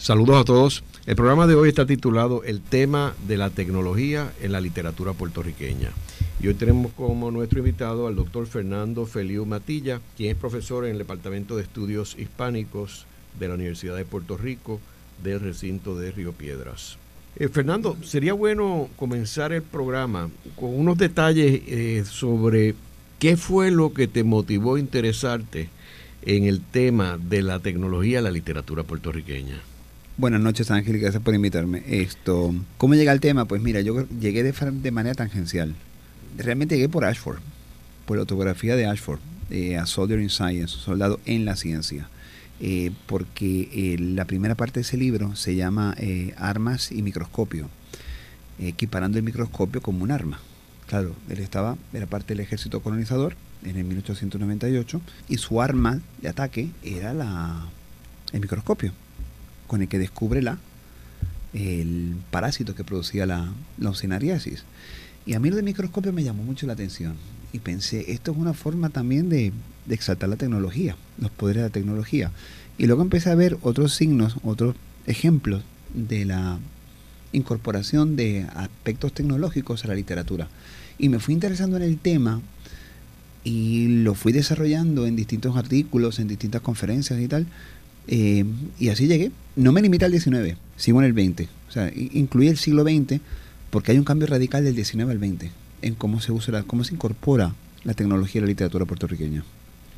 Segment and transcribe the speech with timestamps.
[0.00, 0.82] Saludos a todos.
[1.04, 5.90] El programa de hoy está titulado El tema de la tecnología en la literatura puertorriqueña.
[6.42, 10.92] Y hoy tenemos como nuestro invitado al doctor Fernando Feliu Matilla, quien es profesor en
[10.92, 13.04] el Departamento de Estudios Hispánicos
[13.38, 14.80] de la Universidad de Puerto Rico
[15.22, 16.96] del recinto de Río Piedras.
[17.36, 22.74] Eh, Fernando, sería bueno comenzar el programa con unos detalles eh, sobre
[23.18, 25.68] qué fue lo que te motivó a interesarte
[26.22, 29.60] en el tema de la tecnología en la literatura puertorriqueña.
[30.20, 31.82] Buenas noches Ángel, gracias por invitarme.
[31.86, 33.46] Esto, ¿Cómo llega el tema?
[33.46, 35.74] Pues mira, yo llegué de, manera tangencial
[36.36, 37.38] realmente llegué por Ashford,
[38.04, 42.10] por la autografía de Ashford, eh, a Soldier in Science, soldado en la ciencia.
[42.60, 45.96] Eh, porque eh, la primera parte de ese libro se llama
[46.36, 47.70] Armas y Microscopio,
[48.58, 50.38] equiparando el microscopio como un arma.
[50.86, 56.28] Claro, él estaba, era parte del ejército colonizador en el 1898 y su arma de
[56.28, 57.64] ataque era la,
[58.34, 58.92] el microscopio,
[59.70, 60.58] con el que descubre la,
[61.54, 63.92] el parásito que producía la, la
[65.26, 67.14] y a mí lo de microscopio me llamó mucho la atención.
[67.52, 69.52] Y pensé, esto es una forma también de,
[69.88, 72.32] exaltar la tecnología, los poderes de la tecnología.
[72.78, 74.74] Y luego empecé a ver otros signos, otros
[75.06, 75.62] ejemplos
[75.94, 76.58] de la
[77.30, 80.48] incorporación de aspectos tecnológicos a la literatura.
[80.98, 82.40] Y me fui interesando en el tema
[83.44, 87.46] y lo fui desarrollando en distintos artículos, en distintas conferencias y tal.
[88.08, 88.44] Eh,
[88.78, 89.30] y así llegué.
[89.56, 91.48] No me limita al 19, sigo en el 20.
[91.68, 93.20] O sea, incluí el siglo XX
[93.70, 95.50] porque hay un cambio radical del 19 al 20
[95.82, 99.44] en cómo se usa, cómo se incorpora la tecnología en la literatura puertorriqueña.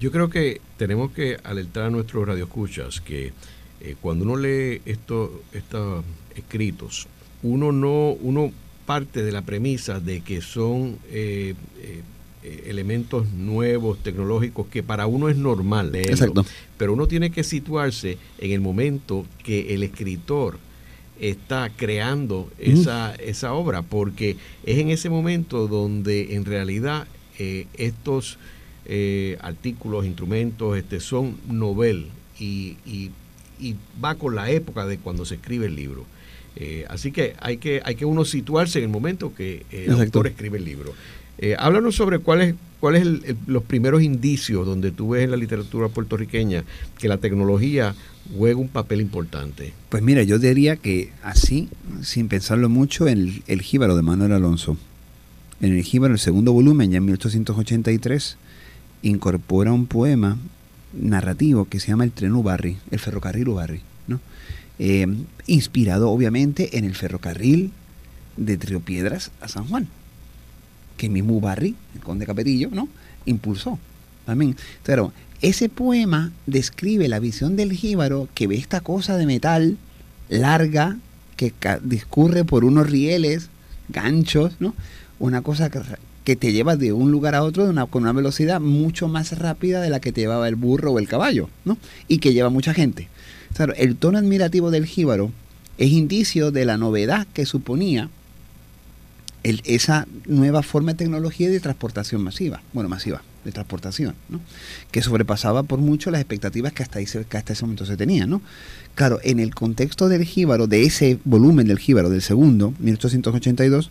[0.00, 3.32] Yo creo que tenemos que alertar a nuestros radioescuchas que
[3.80, 5.30] eh, cuando uno lee estos
[6.34, 7.08] escritos,
[7.42, 8.52] uno no, uno
[8.86, 12.02] parte de la premisa de que son eh, eh,
[12.42, 16.12] elementos nuevos, tecnológicos, que para uno es normal leerlo.
[16.12, 16.44] Exacto.
[16.76, 20.58] Pero uno tiene que situarse en el momento que el escritor
[21.20, 27.06] está creando esa, esa obra, porque es en ese momento donde en realidad
[27.38, 28.38] eh, estos
[28.86, 33.10] eh, artículos, instrumentos, este, son novel y, y,
[34.04, 36.04] va con la época de cuando se escribe el libro.
[36.56, 40.26] Eh, así que hay que hay que uno situarse en el momento que el autor
[40.26, 40.92] escribe el libro.
[41.58, 43.06] Háblanos sobre cuáles cuáles
[43.46, 46.64] los primeros indicios donde tú ves en la literatura puertorriqueña
[46.98, 47.94] que la tecnología
[48.36, 49.72] juega un papel importante?
[49.88, 51.68] Pues mira, yo diría que así,
[52.02, 54.76] sin pensarlo mucho, en el, Jíbaro de Manuel Alonso.
[55.60, 58.36] En el Jíbaro, el segundo volumen, ya en 1883,
[59.02, 60.38] incorpora un poema
[60.92, 64.18] narrativo que se llama El tren Ubarri, el ferrocarril Ubarri, ¿no?
[64.80, 65.06] Eh,
[65.46, 67.70] inspirado obviamente en el ferrocarril
[68.36, 69.86] de Trio Piedras a San Juan,
[71.02, 72.88] que mismo Ubarri, el conde Capetillo, ¿no?
[73.26, 73.76] impulsó
[74.24, 74.54] también.
[74.84, 79.78] Pero ese poema describe la visión del jíbaro que ve esta cosa de metal
[80.28, 80.96] larga
[81.36, 81.52] que
[81.82, 83.48] discurre por unos rieles,
[83.88, 84.76] ganchos, ¿no?
[85.18, 85.70] Una cosa
[86.22, 89.90] que, te lleva de un lugar a otro con una velocidad mucho más rápida de
[89.90, 91.78] la que te llevaba el burro o el caballo, ¿no?
[92.06, 93.08] Y que lleva mucha gente.
[93.56, 95.32] Claro, el tono admirativo del jíbaro
[95.78, 98.08] es indicio de la novedad que suponía
[99.42, 104.40] esa nueva forma de tecnología de transportación masiva, bueno, masiva, de transportación, ¿no?
[104.90, 108.30] que sobrepasaba por mucho las expectativas que hasta, hasta ese momento se tenían.
[108.30, 108.40] ¿no?
[108.94, 113.90] Claro, en el contexto del jíbaro, de ese volumen del jíbaro del segundo, 1882,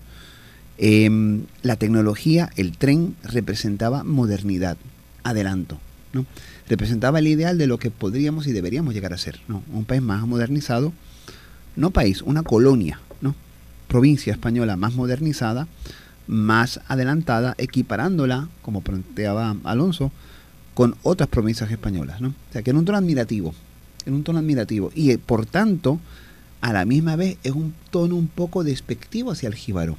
[0.77, 4.77] em, la tecnología, el tren, representaba modernidad,
[5.23, 5.79] adelanto.
[6.13, 6.25] ¿no?
[6.69, 9.39] Representaba el ideal de lo que podríamos y deberíamos llegar a ser.
[9.73, 10.93] Un país más modernizado,
[11.75, 12.99] no país, una colonia.
[13.91, 15.67] Provincia española más modernizada,
[16.25, 20.13] más adelantada, equiparándola, como planteaba Alonso,
[20.73, 22.21] con otras provincias españolas.
[22.21, 22.29] ¿no?
[22.29, 23.53] O sea, que en un tono admirativo,
[24.05, 24.91] en un tono admirativo.
[24.95, 25.99] Y eh, por tanto,
[26.61, 29.97] a la misma vez es un tono un poco despectivo hacia el jíbaro,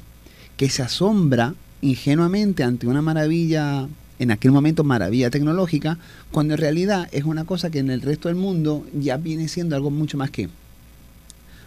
[0.57, 3.89] que se asombra ingenuamente ante una maravilla,
[4.19, 5.99] en aquel momento maravilla tecnológica,
[6.31, 9.77] cuando en realidad es una cosa que en el resto del mundo ya viene siendo
[9.77, 10.49] algo mucho más que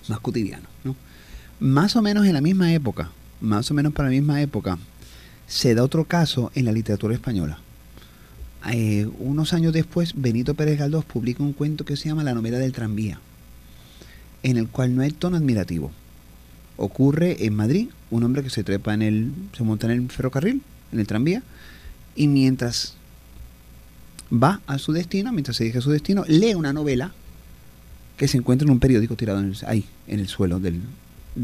[0.07, 0.67] más cotidiano.
[0.83, 0.95] ¿no?
[1.59, 4.77] Más o menos en la misma época, más o menos para la misma época,
[5.47, 7.59] se da otro caso en la literatura española.
[8.71, 12.57] Eh, unos años después, Benito Pérez Galdós publica un cuento que se llama La novela
[12.57, 13.19] del tranvía,
[14.43, 15.91] en el cual no hay tono admirativo.
[16.75, 20.61] Ocurre en Madrid, un hombre que se trepa en el, se monta en el ferrocarril,
[20.91, 21.41] en el tranvía,
[22.17, 22.95] y mientras
[24.31, 27.13] va a su destino, mientras se dirige a su destino, lee una novela
[28.17, 30.81] que se encuentra en un periódico tirado ahí, en el suelo del,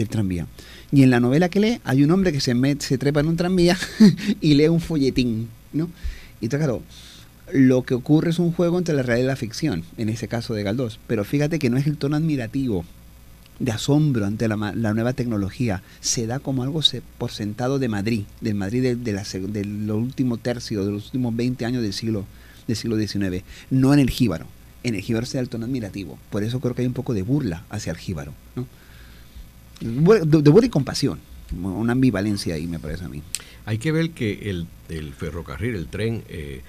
[0.09, 0.47] tranvía.
[0.91, 3.27] Y en la novela que lee hay un hombre que se, mete, se trepa en
[3.27, 3.77] un tranvía
[4.41, 5.89] y lee un folletín, ¿no?
[6.39, 6.81] Y entonces, claro,
[7.53, 10.53] lo que ocurre es un juego entre la realidad y la ficción, en ese caso
[10.53, 10.99] de Galdós.
[11.07, 12.85] Pero fíjate que no es el tono admirativo
[13.59, 15.83] de asombro ante la, nueva tecnología.
[15.99, 16.81] Se da como algo
[17.17, 21.05] por sentado de Madrid, del Madrid de, de, la, de los últimos tercios, de los
[21.05, 22.25] últimos 20 años del siglo,
[22.67, 24.47] del siglo XIX, no en el jíbaro.
[24.83, 26.17] En el jíbaro se da el tono admirativo.
[26.31, 28.33] Por eso creo que hay un poco de burla hacia el jíbaro.
[29.81, 31.19] De, burla y compasión.
[31.61, 33.21] Una ambivalencia ahí, me parece a mí.
[33.65, 36.61] Hay que ver que el, ferrocarril, el tren, eh,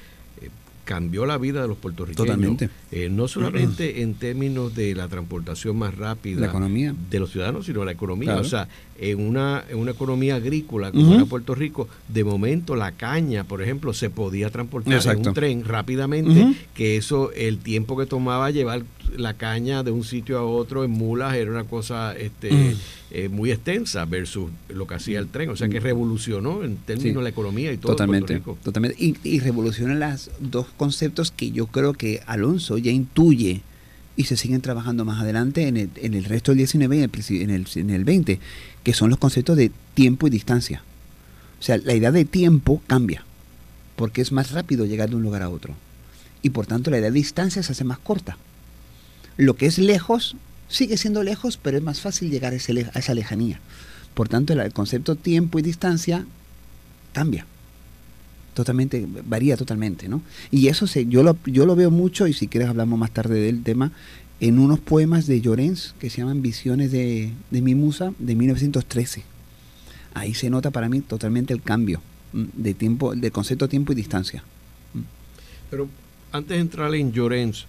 [0.85, 2.26] cambió la vida de los puertorriqueños.
[2.26, 2.70] Totalmente.
[2.91, 6.94] Eh, no solamente en términos de la transportación más rápida economía.
[7.11, 8.37] de los ciudadanos, sino la economía.
[8.37, 8.69] O sea,
[9.02, 13.60] en una, en una economía agrícola como era Puerto Rico, de momento la caña, por
[13.60, 18.84] ejemplo, se podía transportar en un tren rápidamente, que eso, el tiempo que tomaba llevar
[19.16, 22.76] la caña de un sitio a otro en mulas era una cosa este,
[23.10, 25.50] eh, muy extensa versus lo que hacía el tren.
[25.50, 25.82] O sea que mm.
[25.82, 27.93] revolucionó en términos de la economía y todo.
[27.93, 28.40] Totalmente.
[28.62, 28.96] Totalmente.
[29.02, 33.62] Y, y revoluciona los dos conceptos que yo creo que Alonso ya intuye
[34.17, 37.50] y se siguen trabajando más adelante en el, en el resto del 19 y en
[37.50, 38.38] el, en el 20,
[38.82, 40.82] que son los conceptos de tiempo y distancia.
[41.61, 43.25] O sea, la idea de tiempo cambia,
[43.97, 45.75] porque es más rápido llegar de un lugar a otro.
[46.43, 48.37] Y por tanto la idea de distancia se hace más corta.
[49.37, 50.37] Lo que es lejos
[50.69, 53.61] sigue siendo lejos, pero es más fácil llegar a, esa lejanía.
[54.14, 56.26] Por tanto, el concepto tiempo y distancia
[57.12, 57.47] cambia.
[58.54, 60.22] Totalmente, varía totalmente, ¿no?
[60.50, 63.40] Y eso se, yo, lo, yo lo veo mucho, y si quieres hablamos más tarde
[63.40, 63.93] del tema,
[64.40, 69.22] en unos poemas de Llorens que se llaman Visiones de, de mi musa de 1913.
[70.14, 72.02] Ahí se nota para mí totalmente el cambio
[72.32, 74.43] de tiempo, del concepto tiempo y distancia.
[75.70, 75.88] Pero
[76.32, 77.66] antes de entrar en Llorens,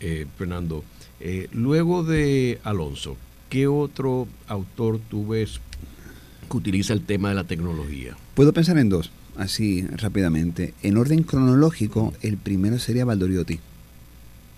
[0.00, 0.84] eh, Fernando,
[1.20, 3.16] eh, luego de Alonso,
[3.48, 5.60] ¿qué otro autor tú ves
[6.50, 8.16] que utiliza el tema de la tecnología?
[8.34, 10.74] Puedo pensar en dos, así rápidamente.
[10.82, 13.60] En orden cronológico, el primero sería Valdoriotti.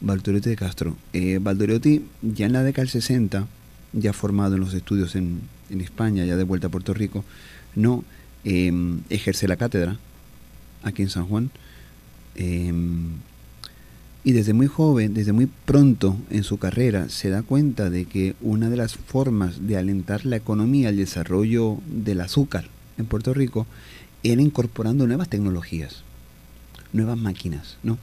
[0.00, 0.96] Valdoriotti de Castro.
[1.12, 3.46] Eh, Valdoriotti, ya en la década del 60,
[3.92, 5.40] ya formado en los estudios en,
[5.70, 7.24] en España, ya de vuelta a Puerto Rico,
[7.74, 8.04] no
[8.44, 9.98] em, ejerce la cátedra
[10.82, 11.50] aquí en San Juan.
[12.34, 13.10] Em,
[14.24, 18.34] y desde muy joven, desde muy pronto en su carrera, se da cuenta de que
[18.40, 22.68] una de las formas de alentar la economía, el desarrollo del azúcar
[22.98, 23.66] en Puerto Rico,
[24.32, 26.02] era incorporando nuevas tecnologías,
[26.92, 27.98] nuevas máquinas, ¿no?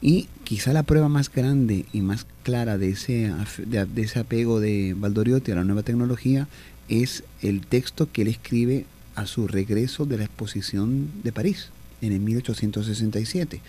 [0.00, 3.32] Y quizá la prueba más grande y más clara de ese,
[3.64, 6.46] de, ese apego de Valdoriotti a la nueva tecnología
[6.88, 8.84] es el texto que él escribe
[9.14, 11.70] a su regreso de la exposición de París
[12.06, 13.60] en el 1867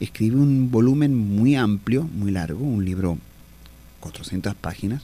[0.00, 3.18] escribe un volumen muy amplio, muy largo, un libro
[4.00, 5.02] 400 páginas,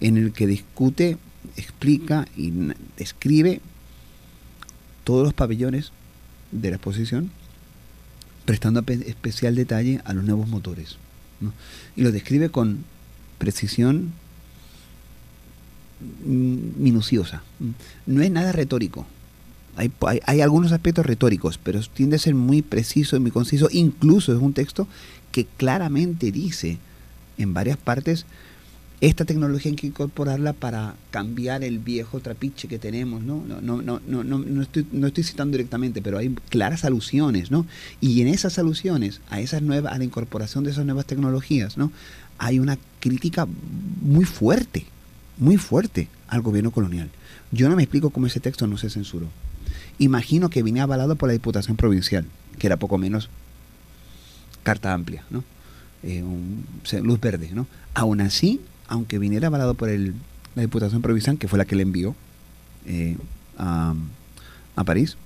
[0.00, 1.16] en el que discute,
[1.56, 2.52] explica y
[2.96, 3.60] describe
[5.06, 5.92] todos los pabellones
[6.50, 7.30] de la exposición,
[8.44, 10.96] prestando especial detalle a los nuevos motores.
[11.94, 12.84] Y lo describe con
[13.38, 14.12] precisión
[16.12, 17.44] minuciosa.
[18.04, 19.06] No es nada retórico.
[19.76, 19.92] Hay,
[20.24, 23.68] hay, algunos aspectos retóricos, pero tiende a ser muy preciso y muy conciso.
[23.70, 24.88] Incluso es un texto
[25.30, 26.78] que claramente dice
[27.38, 28.26] en varias partes,
[29.00, 33.44] esta tecnología hay que incorporarla para cambiar el viejo trapiche que tenemos, ¿no?
[33.46, 37.66] No, no, no, no, no, estoy, no estoy citando directamente, pero hay claras alusiones, ¿no?
[38.00, 41.92] Y en esas alusiones, a esas nuevas, a la incorporación de esas nuevas tecnologías, ¿no?
[42.38, 43.46] Hay una crítica
[44.00, 44.86] muy fuerte,
[45.36, 47.10] muy fuerte al gobierno colonial.
[47.52, 49.28] Yo no me explico cómo ese texto no se censuró.
[49.98, 52.24] Imagino que vine avalado por la Diputación Provincial,
[52.58, 53.28] que era poco menos
[54.62, 55.44] carta amplia, ¿no?
[56.02, 56.24] Eh,
[57.02, 57.66] luz verde, ¿no?
[57.94, 60.14] Aún así, aunque viniera avalado por el,
[60.54, 62.14] la Diputación Provincial, que fue la que le envió
[62.86, 63.16] eh,
[63.58, 63.94] a,
[64.84, 65.16] París,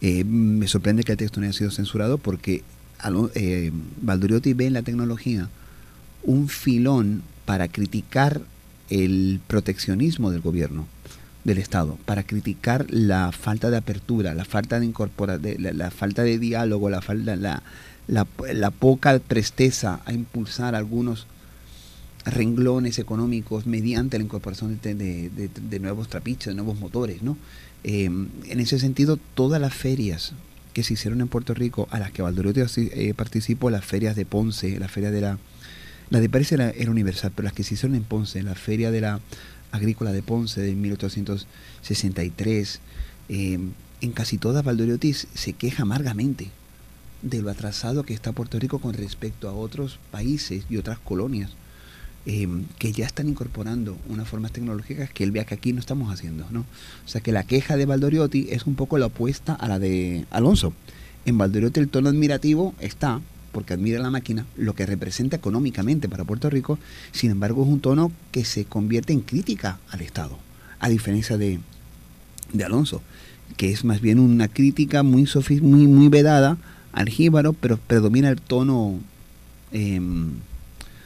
[0.00, 2.62] eh, me sorprende que el texto no haya sido censurado porque
[4.00, 5.48] Valduriotti ve en la tecnología
[6.22, 8.42] un filón para criticar
[8.90, 10.86] el proteccionismo del gobierno
[11.44, 16.38] del Estado para criticar la falta de apertura, la falta de incorporar, la, falta de
[16.38, 17.62] diálogo, la falta, la,
[18.06, 21.26] la, poca presteza a impulsar algunos
[22.24, 27.36] renglones económicos mediante la incorporación de, nuevos trapiches, de nuevos motores, ¿no?
[27.84, 30.32] Em, en ese sentido, todas las ferias
[30.72, 34.24] que se hicieron en Puerto Rico, a las que Valdoriotti eh, participó, las ferias de
[34.24, 35.38] Ponce, la feria de la...
[36.10, 39.00] La de París era, universal, pero las que se hicieron en Ponce, la feria de
[39.00, 39.20] la
[39.70, 42.80] agrícola de Ponce de 1863.
[43.30, 43.58] Eh,
[44.02, 46.50] en casi todas Valdoriotti se queja amargamente
[47.22, 51.52] de lo atrasado que está Puerto Rico con respecto a otros países y otras colonias
[52.26, 52.48] eh,
[52.78, 56.46] que ya están incorporando unas formas tecnológicas que él vea que aquí no estamos haciendo.
[56.50, 56.60] ¿no?
[56.60, 60.26] O sea que la queja de Valdoriotti es un poco la opuesta a la de
[60.30, 60.72] Alonso.
[61.24, 63.20] En Valdoriotti el tono admirativo está
[63.52, 66.78] porque admira la máquina, lo que representa económicamente para Puerto Rico,
[67.12, 70.38] sin embargo es un tono que se convierte en crítica al Estado,
[70.80, 71.60] a diferencia de,
[72.52, 73.02] de Alonso,
[73.56, 75.28] que es más bien una crítica muy,
[75.60, 76.56] muy, muy vedada
[76.92, 78.98] al jíbaro, pero predomina el tono
[79.70, 80.30] em,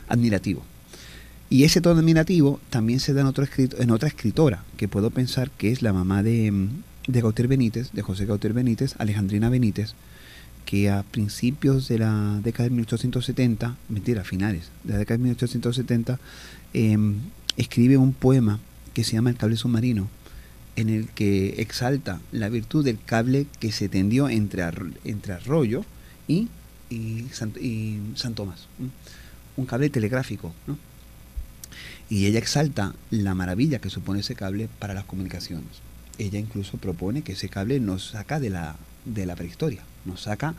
[0.09, 0.63] admirativo.
[1.49, 5.50] Y ese tono admirativo también se da en, otro en otra escritora, que puedo pensar
[5.50, 6.69] que es la mamá de,
[7.07, 9.95] de Gautier Benítez, de José Gautier Benítez, Alejandrina Benítez,
[10.65, 15.23] que a principios de la década de 1870, mentira, a finales de la década de
[15.25, 16.19] 1870,
[16.75, 17.15] em,
[17.57, 18.59] escribe un poema
[18.93, 20.09] que se llama El cable submarino,
[20.75, 24.65] en el que exalta la virtud del cable que se tendió entre,
[25.05, 25.85] entre Arroyo
[26.26, 26.49] y,
[26.91, 28.67] y, San, Tomás,
[29.57, 30.53] un cable telegráfico.
[32.09, 35.83] Y ella exalta la maravilla que supone ese cable para las comunicaciones.
[36.19, 40.55] Ella incluso propone que ese cable nos saca de la, de la prehistoria, nos saca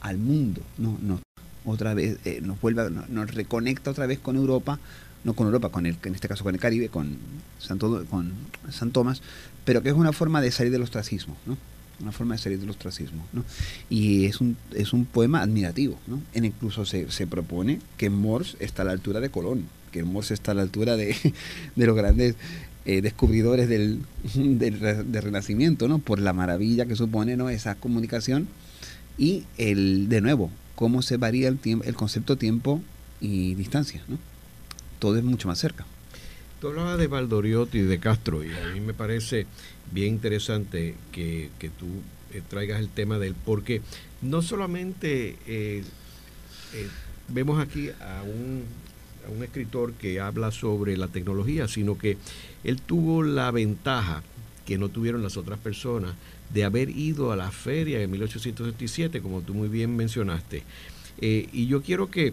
[0.00, 1.20] al mundo, no, no
[1.64, 4.78] otra vez eh, nos vuelve, nos, reconecta otra vez con Europa,
[5.24, 7.16] no con Europa, con el, en este caso con el Caribe, con
[7.58, 8.32] Santo, con
[8.70, 9.22] San Tomás,
[9.64, 11.56] pero que es una forma de salir del ostracismo, ¿no?
[12.00, 13.44] Una forma de salir del ostracismo, ¿no?
[13.90, 16.22] Y es un, es un poema admirativo, ¿no?
[16.32, 20.34] En incluso se, se propone que Morse está a la altura de Colón, que Morse
[20.34, 21.16] está a la altura de,
[21.76, 22.36] de los grandes
[22.84, 24.00] eh, descubridores del,
[24.34, 25.98] del, Renacimiento, ¿no?
[25.98, 27.50] Por la maravilla que supone ¿no?
[27.50, 28.48] esa comunicación
[29.18, 32.80] y el, de nuevo, cómo se varía el, tiempo, el concepto tiempo
[33.20, 34.18] y distancia, ¿no?
[35.00, 35.84] Todo es mucho más cerca.
[36.60, 39.46] Tú hablabas de Valdoriotti y de Castro y a mí me parece
[39.92, 41.86] bien interesante que, que tú
[42.32, 43.80] eh, traigas el tema del porque
[44.22, 45.82] no solamente eh,
[47.28, 48.64] vemos aquí a un,
[49.28, 52.16] un escritor que habla sobre la tecnología, sino que
[52.64, 54.22] él tuvo la ventaja
[54.66, 56.14] que no tuvieron las otras personas
[56.52, 60.62] de haber ido a la feria de 1867, como tú muy bien mencionaste.
[61.20, 62.32] Eh, y yo quiero que,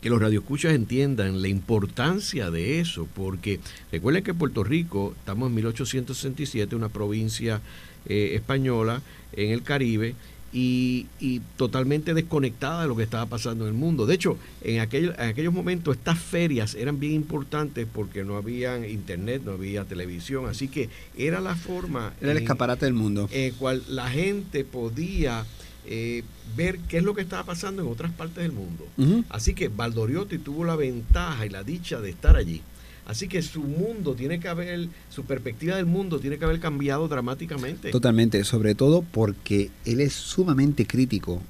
[0.00, 5.54] que los radioescuchas entiendan la importancia de eso, porque recuerden que Puerto Rico, estamos en
[5.56, 7.60] 1867, una provincia
[8.06, 10.14] eh, española en el Caribe,
[10.52, 14.06] y, totalmente desconectada de lo que estaba pasando en el mundo.
[14.06, 18.86] De hecho, en, aquel, en aquellos momentos estas ferias eran bien importantes porque no había
[18.86, 22.12] internet, no había televisión, así que era la forma...
[22.20, 23.28] Era el escaparate del mundo.
[23.32, 25.46] En cual la gente podía
[25.86, 26.22] eh,
[26.56, 28.86] ver qué es lo que estaba pasando en otras partes del mundo.
[29.30, 32.62] Así que Valdoriotti tuvo la ventaja y la dicha de estar allí.
[33.06, 37.08] Así que su mundo tiene que haber, su perspectiva del mundo tiene que haber cambiado
[37.08, 37.90] dramáticamente.
[37.90, 41.42] Totalmente, sobre todo porque él es sumamente crítico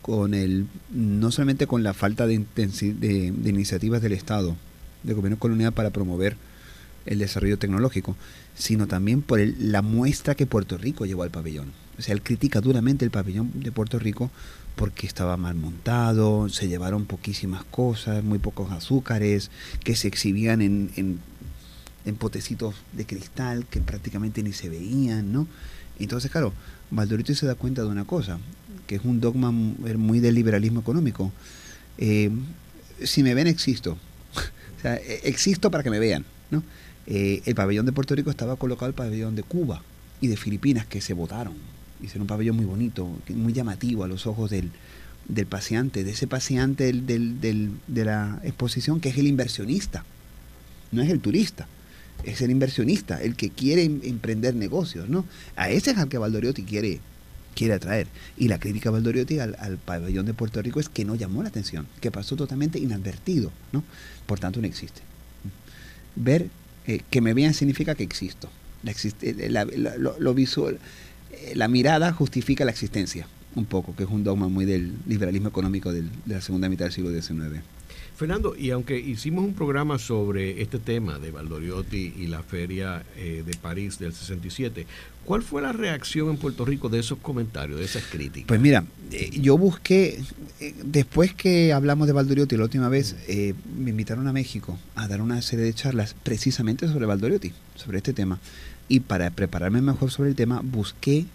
[0.00, 4.56] con el, no solamente con la falta de, de, de iniciativas del Estado,
[5.02, 6.36] del gobierno colonial para promover
[7.06, 8.16] el desarrollo tecnológico,
[8.54, 11.72] sino también por la muestra que Puerto Rico llevó al pabellón.
[11.98, 14.30] O sea, él critica duramente el pabellón de Puerto Rico
[14.76, 19.50] porque estaba mal montado, se llevaron poquísimas cosas, muy pocos azúcares,
[19.84, 25.46] que se exhibían en, en, potecitos de cristal que prácticamente ni se veían, ¿no?
[25.98, 26.52] Entonces, claro,
[26.90, 28.38] Valdorito se da cuenta de una cosa,
[28.86, 31.32] que es un dogma muy del liberalismo económico.
[31.98, 32.30] Eh,
[33.02, 33.92] si me ven, existo.
[34.78, 36.62] o sea, e, existo para que me vean, ¿no?
[37.06, 39.82] Eh, el pabellón de Puerto Rico estaba colocado el pabellón de Cuba
[40.20, 41.73] y de Filipinas que se votaron
[42.04, 44.70] Hicieron un pabellón muy bonito, muy llamativo a los ojos del,
[45.28, 50.04] del paseante, de ese paseante del, del, de la exposición que es el inversionista,
[50.92, 51.66] no es el turista,
[52.24, 55.24] es el inversionista, el que quiere em, emprender negocios, ¿no?
[55.56, 57.00] A ese es al que Valdoriotti quiere,
[57.54, 58.06] quiere atraer.
[58.36, 61.48] Y la crítica Valdoriotti al, al, pabellón de Puerto Rico es que no llamó la
[61.48, 63.84] atención, que pasó totalmente inadvertido, ¿no?
[64.26, 65.00] Por tanto, no existe.
[66.16, 66.48] Ver
[66.86, 68.50] eh, que me vean significa que existo.
[68.84, 70.78] Existe, lo, visual, eh,
[71.54, 75.92] la mirada justifica la existencia, un poco, que es un dogma muy del liberalismo económico
[75.92, 77.62] de la segunda mitad del siglo XIX.
[78.16, 83.42] Fernando, y aunque hicimos un programa sobre este tema de Valdoriotti y la feria eh,
[83.44, 84.86] de París del 67,
[85.24, 88.46] ¿cuál fue la reacción en Puerto Rico de esos comentarios, de esas críticas?
[88.46, 90.22] Pues mira, eh, yo busqué,
[90.84, 93.16] después que hablamos de Valdoriotti la última vez,
[93.76, 98.12] me invitaron a México a dar una serie de charlas precisamente sobre Valdoriotti, sobre este
[98.12, 98.38] tema.
[98.88, 101.26] Y para prepararme mejor sobre el tema, busqué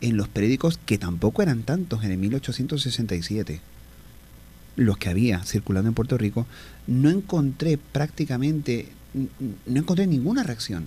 [0.00, 3.60] en los periódicos, que tampoco eran tantos en el 1867,
[4.76, 6.46] los que había circulando en Puerto Rico,
[6.86, 8.88] no encontré prácticamente,
[9.66, 10.86] no encontré ninguna reacción.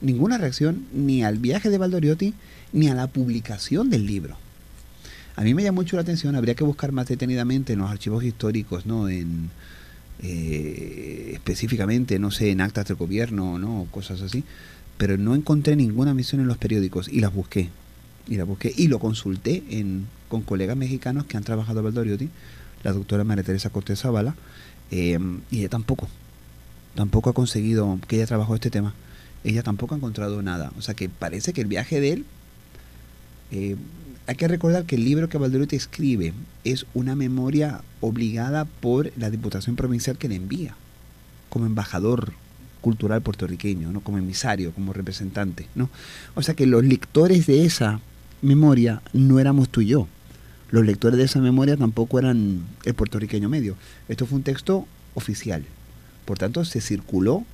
[0.00, 2.32] Ninguna reacción ni al viaje de Valdoriotti
[2.72, 4.38] ni a la publicación del libro.
[5.36, 8.24] A mí me llama mucho la atención, habría que buscar más detenidamente en los archivos
[8.24, 9.08] históricos, ¿no?
[9.08, 9.50] En,
[10.22, 13.86] eh, específicamente, no sé, en actas del gobierno, ¿no?
[13.90, 14.44] Cosas así.
[15.00, 17.70] Pero no encontré ninguna mención en los periódicos y las busqué.
[18.28, 22.28] Y las busqué y lo consulté en, con colegas mexicanos que han trabajado en Valdoriotti,
[22.82, 24.34] la doctora María Teresa Cortés Zavala,
[24.90, 25.18] eh,
[25.50, 26.06] y ella tampoco.
[26.94, 28.92] Tampoco ha conseguido que ella trabajó este tema.
[29.42, 30.70] Ella tampoco ha encontrado nada.
[30.76, 32.24] O sea que parece que el viaje de él
[33.52, 33.76] eh,
[34.26, 39.30] hay que recordar que el libro que Valderotti escribe es una memoria obligada por la
[39.30, 40.74] Diputación Provincial que le envía
[41.48, 42.34] como embajador
[42.80, 44.00] cultural puertorriqueño, ¿no?
[44.00, 45.66] como emisario, como representante.
[45.74, 45.90] ¿no?
[46.34, 48.00] O sea que los lectores de esa
[48.42, 50.08] memoria no éramos tú y yo.
[50.70, 53.76] Los lectores de esa memoria tampoco eran el puertorriqueño medio.
[54.08, 55.64] Esto fue un texto oficial.
[56.24, 57.44] Por tanto, se circuló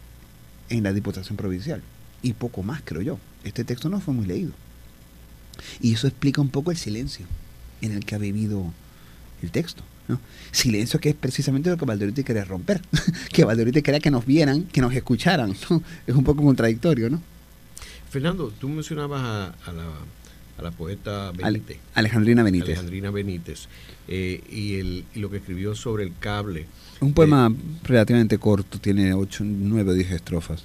[0.68, 1.82] en la Diputación Provincial.
[2.22, 3.18] Y poco más, creo yo.
[3.44, 4.52] Este texto no fue muy leído.
[5.80, 7.26] Y eso explica un poco el silencio
[7.80, 8.72] en el que ha vivido
[9.42, 9.82] el texto.
[10.08, 10.20] ¿No?
[10.50, 12.80] Silencio que es precisamente lo que Valderotti quería romper,
[13.32, 15.52] que Valderotti quería que nos vieran, que nos escucharan.
[16.06, 17.22] Es un poco contradictorio, ¿no?
[18.10, 19.84] Fernando, tú mencionabas a, la,
[20.58, 21.78] a la, poeta Benítez.
[21.94, 22.68] Alejandrina Benítez.
[22.68, 23.68] Alejandrina Benítez.
[24.08, 26.66] Eh, y, el, y lo que escribió sobre el cable.
[27.00, 30.64] Un poema eh, relativamente corto, tiene 8, 9 o 10 estrofas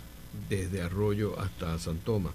[0.51, 2.33] desde Arroyo hasta San Tomás.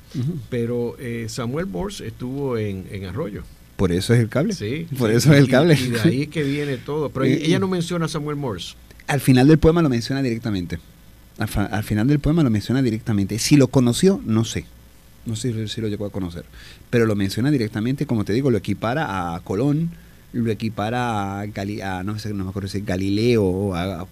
[0.49, 3.43] Pero eh, Samuel Morse estuvo en, Arroyo.
[3.77, 4.55] Por eso es el cable.
[4.55, 4.87] Sí.
[4.99, 5.75] Por eso es el cable.
[5.79, 7.11] Y, de ahí es que viene todo.
[7.11, 8.75] Pero ella no menciona a Samuel Morse.
[9.07, 10.79] Al final del poema lo menciona directamente.
[11.39, 13.39] Al, final del poema lo menciona directamente.
[13.39, 14.65] Si lo conoció, no sé.
[15.27, 16.45] No sé si lo llegó a conocer.
[16.89, 19.91] Pero lo menciona directamente, como te digo, lo equipara a Colón,
[20.33, 24.07] lo equipara a, no sé, no me acuerdo si Galileo o a,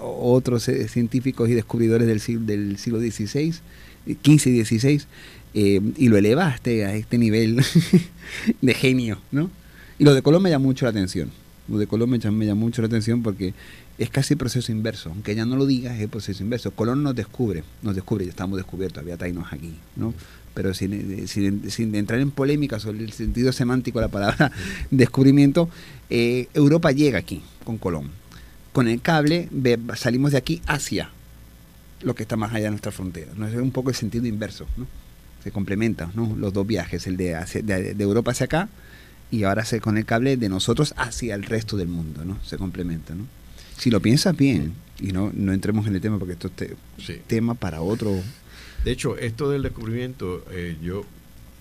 [0.00, 3.54] otros eh, científicos y descubridores del, siglo, del siglo XVI,
[4.22, 5.02] XV y XVI,
[5.54, 6.54] eh, y lo eleva a
[6.94, 7.62] este, nivel
[8.60, 9.50] de genio, ¿no?
[9.98, 11.30] Y lo de Colón me llama mucho la atención.
[11.68, 13.54] Lo de Colón me llama, mucho la atención porque
[13.98, 15.10] es casi proceso inverso.
[15.10, 16.70] Aunque ella no lo diga, es proceso inverso.
[16.72, 20.14] Colón nos descubre, nos descubre, ya estamos descubiertos, había tainos aquí, ¿no?
[20.54, 24.50] pero sin, sin, entrar en polémica sobre el sentido semántico de la palabra
[24.90, 25.70] descubrimiento,
[26.08, 28.10] eh, Europa llega aquí con Colón.
[28.72, 29.48] Con el cable
[29.96, 31.10] salimos de aquí hacia
[32.02, 33.32] lo que está más allá de nuestra frontera.
[33.36, 33.46] ¿no?
[33.46, 34.86] Es un poco el sentido inverso, ¿no?
[35.42, 36.34] Se complementan ¿no?
[36.36, 38.68] los dos viajes, el de, de, Europa hacia acá
[39.30, 42.38] y ahora se, con el cable de nosotros hacia el resto del mundo, ¿no?
[42.44, 43.14] se complementa.
[43.14, 43.26] ¿no?
[43.78, 47.54] Si lo piensas bien, y no, no entremos en el tema porque esto es tema
[47.54, 48.20] para otro
[48.84, 51.04] de hecho, esto del descubrimiento, eh, yo,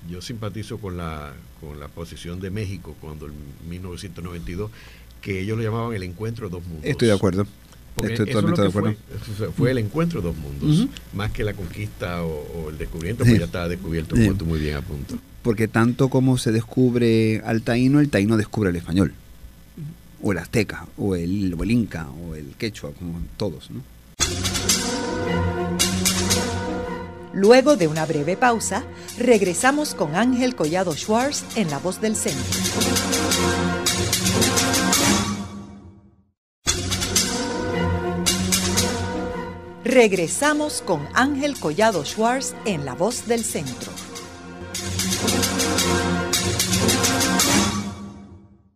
[0.10, 3.34] yo simpatizo con la, con la posición de México cuando en
[3.70, 4.72] 1992,
[5.22, 6.86] que ellos lo llamaban el encuentro de dos mundos.
[6.86, 7.46] Estoy de acuerdo.
[8.04, 8.96] Estoy totalmente de acuerdo.
[9.56, 13.46] Fue, el encuentro de dos mundos, más que la conquista o, el descubrimiento, pues ya
[13.46, 15.16] estaba descubierto, como tú muy bien a punto.
[15.42, 19.14] Porque tanto como se descubre al taíno, el taíno descubre el español,
[20.22, 23.82] o el azteca, o el, o el inca, o el quechua, como todos, ¿no?
[27.34, 28.84] Luego de una breve pausa,
[29.18, 33.69] regresamos con Ángel Collado Schwartz en La Voz del Centro.
[39.90, 43.92] Regresamos con Ángel Collado Schwartz en La Voz del Centro.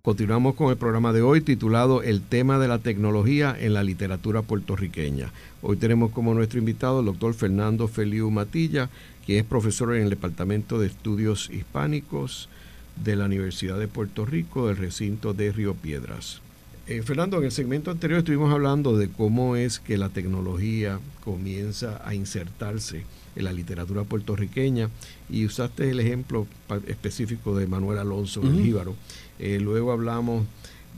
[0.01, 4.41] Continuamos con el programa de hoy titulado El tema de la tecnología en la literatura
[4.41, 5.31] puertorriqueña.
[5.61, 8.89] Hoy tenemos como nuestro invitado el doctor Fernando Feliu Matilla,
[9.27, 12.49] que es profesor en el Departamento de Estudios Hispánicos
[12.95, 16.41] de la Universidad de Puerto Rico, del recinto de Río Piedras.
[16.85, 22.01] Eh, Fernando, en el segmento anterior estuvimos hablando de cómo es que la tecnología comienza
[22.05, 24.89] a insertarse en la literatura puertorriqueña
[25.29, 26.45] y usaste el ejemplo
[26.87, 28.95] específico de Manuel Alonso, el jíbaro.
[29.39, 30.45] Eh, luego hablamos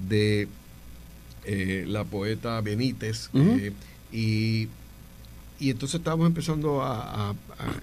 [0.09, 0.47] de
[1.45, 3.71] eh, la poeta Benítez eh,
[4.11, 4.67] y,
[5.59, 7.33] entonces estamos empezando a,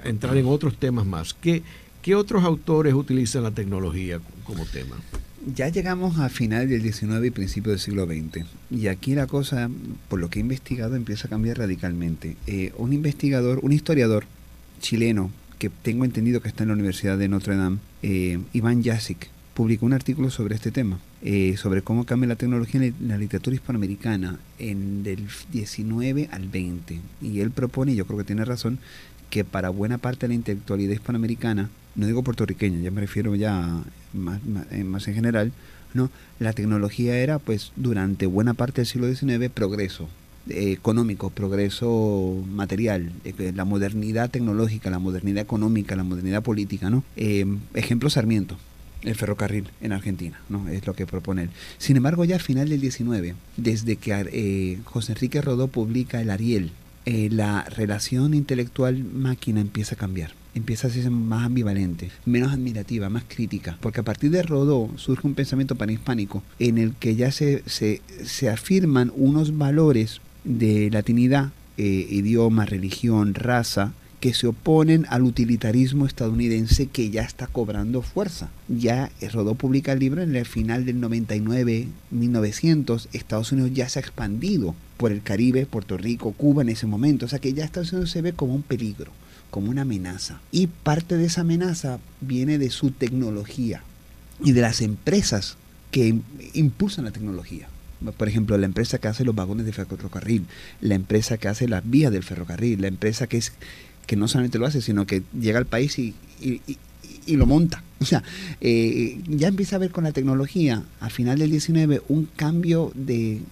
[0.04, 1.32] entrar en otros temas más.
[1.34, 1.62] ¿Qué,
[2.02, 4.96] ¿Qué otros autores utilizan la tecnología como tema?
[5.54, 8.46] Ya llegamos a final del XIX y principio del siglo XX.
[8.70, 9.68] Y aquí la cosa,
[10.08, 12.36] por lo que he investigado, empieza a cambiar radicalmente.
[12.76, 14.24] un investigador, un historiador
[14.80, 17.78] chileno, que tengo entendido que está en la Universidad de Notre Dame,
[18.52, 22.94] Iván Jasic, publicó un artículo sobre este tema, eh, sobre cómo cambia la tecnología en
[23.06, 27.00] la literatura hispanoamericana en del 19 al 20.
[27.20, 28.78] Y él propone, y yo creo que tiene razón,
[29.30, 33.82] que para buena parte de la intelectualidad hispanoamericana, no digo puertorriqueña, ya me refiero ya
[34.14, 35.52] más, eh, más, en general,
[35.94, 36.10] ¿no?
[36.38, 40.08] la tecnología era pues durante buena parte del siglo XIX progreso,
[40.48, 43.12] eh, económico, progreso material,
[43.54, 47.04] la modernidad tecnológica, la modernidad económica, la modernidad política, ¿no?
[47.16, 48.56] ejemplo Sarmiento,
[49.04, 50.68] el ferrocarril en Argentina, ¿no?
[50.68, 51.50] Es lo que propone él.
[51.78, 56.30] Sin embargo, ya a final del 19, desde que eh, José Enrique Rodó publica el
[56.30, 56.72] Ariel,
[57.04, 63.24] eh, la relación intelectual-máquina empieza a cambiar empieza a ser más ambivalente, menos admirativa, más
[63.26, 67.62] crítica, porque a partir de Rodó surge un pensamiento panhispánico en el que ya se,
[67.66, 75.24] se, se afirman unos valores de latinidad, eh, idioma, religión, raza, que se oponen al
[75.24, 78.50] utilitarismo estadounidense que ya está cobrando fuerza.
[78.68, 83.98] Ya Rodó publica el libro en el final del 99, 1900, Estados Unidos ya se
[83.98, 87.64] ha expandido por el Caribe, Puerto Rico, Cuba en ese momento, o sea que ya
[87.64, 89.10] Estados Unidos se ve como un peligro,
[89.52, 90.40] como una amenaza.
[90.50, 93.84] Y parte de esa amenaza viene de su tecnología
[94.42, 95.56] y de las empresas
[95.92, 96.18] que
[96.54, 97.68] impulsan la tecnología
[98.10, 100.46] por ejemplo, la empresa que hace los vagones de ferrocarril,
[100.80, 103.52] la empresa que hace las vías del ferrocarril, la empresa que es
[104.06, 106.14] que no solamente lo hace, sino que llega al país y,
[107.28, 107.84] lo monta.
[108.02, 108.24] O sea,
[108.60, 113.42] eh, ya empieza a ver con la tecnología, a final del 19, un cambio de,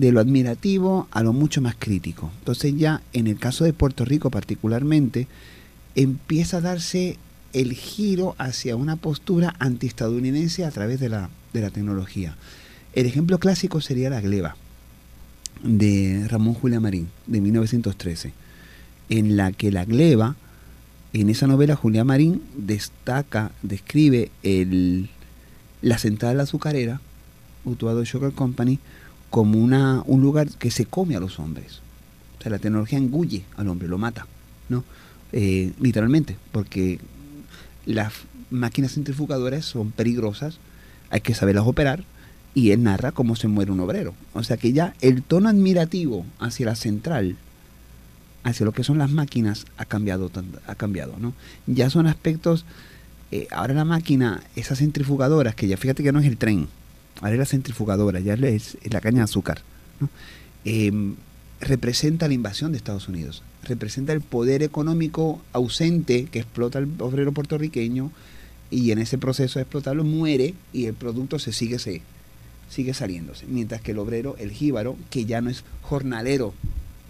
[0.00, 2.30] de lo admirativo a lo mucho más crítico.
[2.38, 5.26] Entonces ya en el caso de Puerto Rico particularmente,
[5.94, 7.18] empieza a darse
[7.52, 12.36] el giro hacia una postura antiestadounidense a través de la, de la tecnología.
[12.92, 14.56] El ejemplo clásico sería la gleba
[15.62, 18.32] de Ramón Julia Marín, de 1913
[19.08, 20.36] en la que la gleba,
[21.12, 25.08] en esa novela Julián Marín destaca, describe el,
[25.82, 27.00] la central azucarera,
[27.64, 28.78] Utuado Sugar Company,
[29.30, 31.80] como una, un lugar que se come a los hombres.
[32.38, 34.26] O sea, la tecnología engulle al hombre, lo mata,
[34.68, 34.84] ¿no?
[35.32, 37.00] Eh, literalmente, porque
[37.84, 38.12] las
[38.50, 40.58] máquinas centrifugadoras son peligrosas,
[41.10, 42.04] hay que saberlas operar,
[42.54, 44.14] y él narra cómo se muere un obrero.
[44.32, 47.36] O sea que ya el tono admirativo hacia la central
[48.46, 50.30] hacia lo que son las máquinas ha cambiado,
[50.66, 51.34] ha cambiado ¿no?
[51.66, 52.64] Ya son aspectos,
[53.32, 56.68] eh, ahora la máquina, esas centrifugadoras, que ya fíjate que no es el tren,
[57.20, 59.62] ahora la centrifugadora, ya es, la caña de azúcar,
[60.64, 61.16] em,
[61.60, 67.32] representa la invasión de Estados Unidos, representa el poder económico ausente que explota el obrero
[67.32, 68.10] puertorriqueño
[68.70, 72.02] y en ese proceso de explotarlo muere y el producto se sigue, se,
[72.68, 76.52] sigue saliéndose, mientras que el obrero, el jíbaro, que ya no es jornalero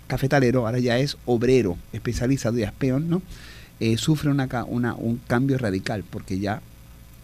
[0.07, 3.23] cafetalero, ahora ya es obrero especializado y es peón, ¿no?
[3.81, 6.63] Eh, sufre una, una, un cambio radical porque ya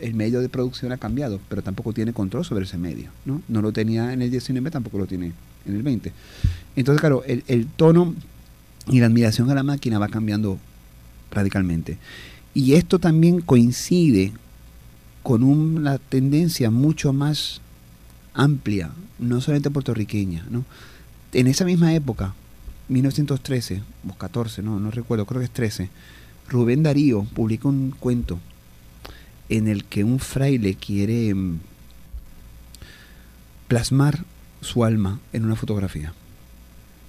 [0.02, 3.40] el medio de producción ha cambiado, pero tampoco tiene control sobre ese medio, ¿no?
[3.48, 5.32] No lo tenía en el 19, tampoco lo tiene
[5.64, 6.12] en el 20.
[6.76, 8.14] Entonces, claro, el, tono
[8.88, 10.58] y la admiración a la máquina va cambiando
[11.30, 11.98] radicalmente.
[12.52, 14.32] Y esto también coincide
[15.22, 17.60] con una tendencia mucho más
[18.34, 20.64] amplia, no solamente puertorriqueña, ¿no?
[21.32, 22.34] En esa misma época,
[22.88, 25.88] 1913, o 14, no, no recuerdo, creo que es 13,
[26.48, 28.40] Rubén Darío publica un cuento
[29.52, 31.60] en el que un fraile quiere mm,
[33.68, 34.24] plasmar
[34.62, 36.14] su alma en una fotografía.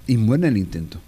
[0.08, 1.00] Y muere el intento.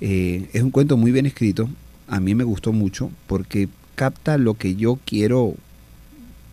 [0.00, 1.68] Eh, es un cuento muy bien escrito,
[2.06, 5.56] a mí me gustó mucho porque capta lo que yo quiero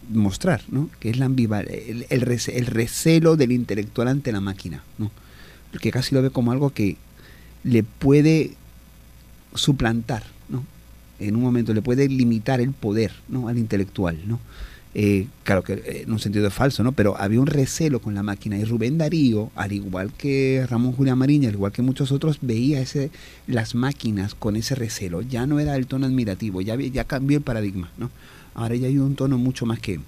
[0.10, 0.90] mostrar, ¿no?
[1.00, 4.84] que es la el, el, recelo del intelectual ante la máquina.
[4.98, 5.12] ¿no?
[5.80, 6.98] que casi lo ve como algo que
[7.64, 8.54] le puede
[9.54, 10.24] suplantar.
[11.20, 13.48] En un momento le puede limitar el poder, ¿no?
[13.48, 14.40] Al intelectual, ¿no?
[14.98, 16.94] Eh, claro que eh, en un sentido falso, ¿no?
[16.94, 21.18] Pero había un recelo con la máquina y Rubén Darío, al igual que Ramón Julián
[21.18, 23.12] Mariña, al igual que muchos otros, veía ese,
[23.46, 25.22] las máquinas con ese recelo.
[25.22, 28.10] Ya no era el tono admirativo, ya, ya cambió el paradigma, ¿no?
[28.54, 30.00] Ahora ya hay un tono mucho más que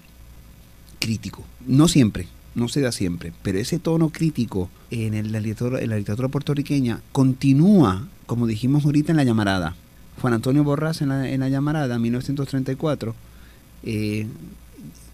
[0.99, 1.43] crítico.
[1.65, 6.29] No siempre, no se da siempre, pero ese tono crítico en, literatura, en la literatura
[6.29, 9.75] puertorriqueña continúa, como dijimos ahorita en la llamarada.
[10.21, 13.15] Juan Antonio Borrás en la, en la llamarada, 1934,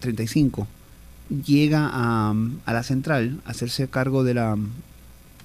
[0.00, 4.56] 35, eh, llega a, a, la central, a hacerse cargo de la,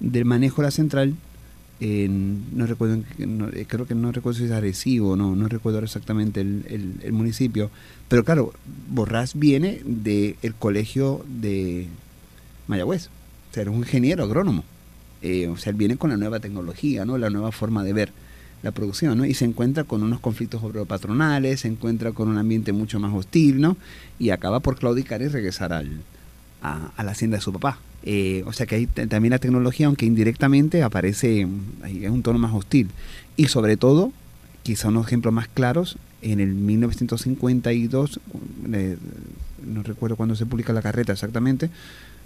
[0.00, 1.14] del manejo de la central
[1.80, 7.12] no recuerdo, eh, creo que no recuerdo si es Arecibo, no, no recuerdo exactamente el,
[7.12, 7.70] municipio,
[8.08, 8.52] pero claro,
[8.90, 11.86] Borrás viene del colegio de
[12.66, 13.06] Mayagüez,
[13.50, 14.62] o sea, era un ingeniero agrónomo,
[15.22, 17.16] eh, o sea, él viene con la nueva tecnología, ¿no?
[17.16, 18.12] la nueva forma de ver
[18.62, 19.24] la producción, ¿no?
[19.24, 23.60] y se encuentra con unos conflictos patronales, se encuentra con un ambiente mucho más hostil,
[23.60, 23.76] ¿no?
[24.18, 26.02] y acaba por claudicar y regresar al,
[26.60, 27.78] a la hacienda de su papá.
[28.02, 32.54] Eh, o sea que hay también la tecnología, aunque indirectamente aparece, es un tono más
[32.54, 32.88] hostil.
[33.36, 34.12] Y sobre todo,
[34.62, 38.20] quizá unos ejemplos más claros, en el 1952,
[38.72, 38.96] eh,
[39.66, 41.70] no recuerdo cuándo se publica la carreta exactamente,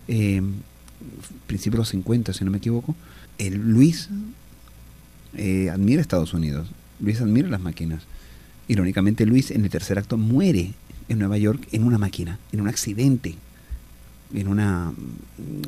[0.08, 0.42] eh,
[1.46, 2.94] principios de los 50, si no me equivoco,
[3.38, 4.08] el Luis
[5.72, 6.68] admira Estados Unidos,
[7.00, 8.02] Luis admira las máquinas.
[8.68, 10.72] Irónicamente, Luis en el tercer acto muere
[11.08, 13.34] en Nueva York en una máquina, en un accidente,
[14.32, 14.92] en una,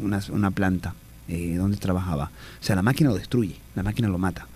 [0.00, 0.94] una, planta
[1.28, 2.30] eh, donde trabajaba.
[2.60, 4.46] O sea, la máquina lo destruye, la máquina lo mata.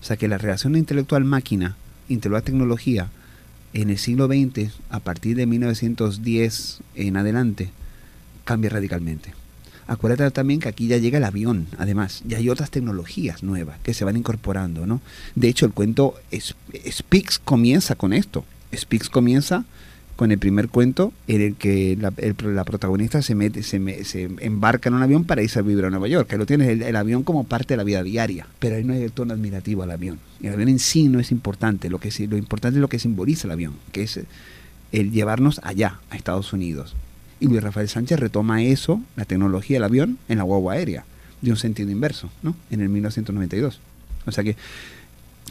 [0.00, 1.76] O sea que la relación intelectual-máquina,
[2.08, 3.08] intelectual-tecnología,
[3.72, 7.70] en el siglo XX, a partir de 1910 en adelante,
[8.44, 9.34] cambia radicalmente.
[9.88, 13.94] Acuérdate también que aquí ya llega el avión, además, ya hay otras tecnologías nuevas que
[13.94, 15.00] se van incorporando, ¿no?
[15.36, 16.14] De hecho, el cuento
[16.90, 18.44] Spix comienza con esto.
[18.74, 19.64] Spix comienza
[20.16, 22.10] con el primer cuento en el que la,
[22.64, 23.76] protagonista se mete, se,
[24.40, 26.96] embarca en un avión para irse a vivir a Nueva York, que lo tienes el,
[26.96, 29.90] avión como parte de la vida diaria, pero ahí no hay el tono admirativo al
[29.90, 30.18] avión.
[30.42, 33.46] El avión en sí no es importante, lo que lo importante es lo que simboliza
[33.46, 34.20] el avión, que es
[34.90, 36.96] el llevarnos allá, a Estados Unidos.
[37.40, 41.04] Y Luis Rafael Sánchez retoma eso, la tecnología del avión, en la guagua aérea,
[41.42, 42.56] de un sentido inverso, ¿no?
[42.70, 43.80] En el 1992.
[44.26, 44.56] O sea que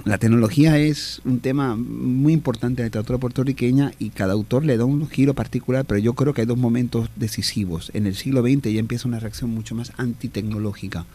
[0.04, 4.78] la tecnología es un tema muy importante en la literatura puertorriqueña y cada autor le
[4.78, 7.91] da un giro particular, pero yo creo que hay dos momentos decisivos.
[7.93, 11.06] En el siglo XX ya empieza una reacción mucho más antitecnológica,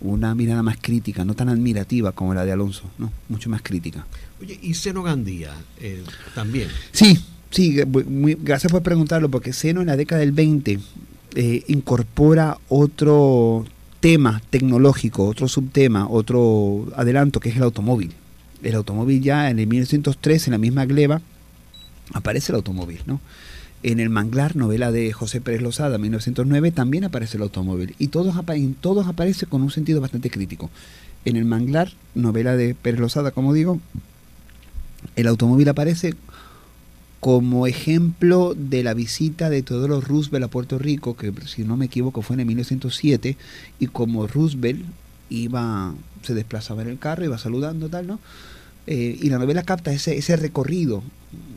[0.00, 3.12] una mirada más crítica, no tan admirativa como la de Alonso, ¿no?
[3.28, 4.04] mucho más crítica.
[4.42, 6.02] Oye, ¿y Seno Gandía eh,
[6.34, 6.68] también?
[6.92, 7.80] Sí, sí,
[8.42, 10.78] gracias por preguntarlo, porque Seno en la década del 20
[11.36, 13.64] eh, incorpora otro
[14.00, 18.14] tema tecnológico, otro subtema, otro adelanto, que es el automóvil
[18.64, 21.20] el automóvil ya en el 1903, en la misma gleba,
[22.12, 23.20] aparece el automóvil, ¿no?
[23.82, 27.94] En el Manglar, novela de José Pérez Lozada, 1909, también aparece el automóvil.
[27.98, 30.70] Y todos, en todos aparece con un sentido bastante crítico.
[31.26, 33.80] En el Manglar, novela de Pérez Lozada, como digo,
[35.16, 36.14] el automóvil aparece
[37.24, 41.86] como ejemplo de la visita de Teodoro Roosevelt a Puerto Rico, que si no me
[41.86, 43.38] equivoco fue en el 1907,
[43.78, 44.84] y como Roosevelt
[45.30, 48.20] iba, se desplazaba en el carro, iba saludando, tal, ¿no?
[48.86, 51.02] Eh, y la novela capta ese, recorrido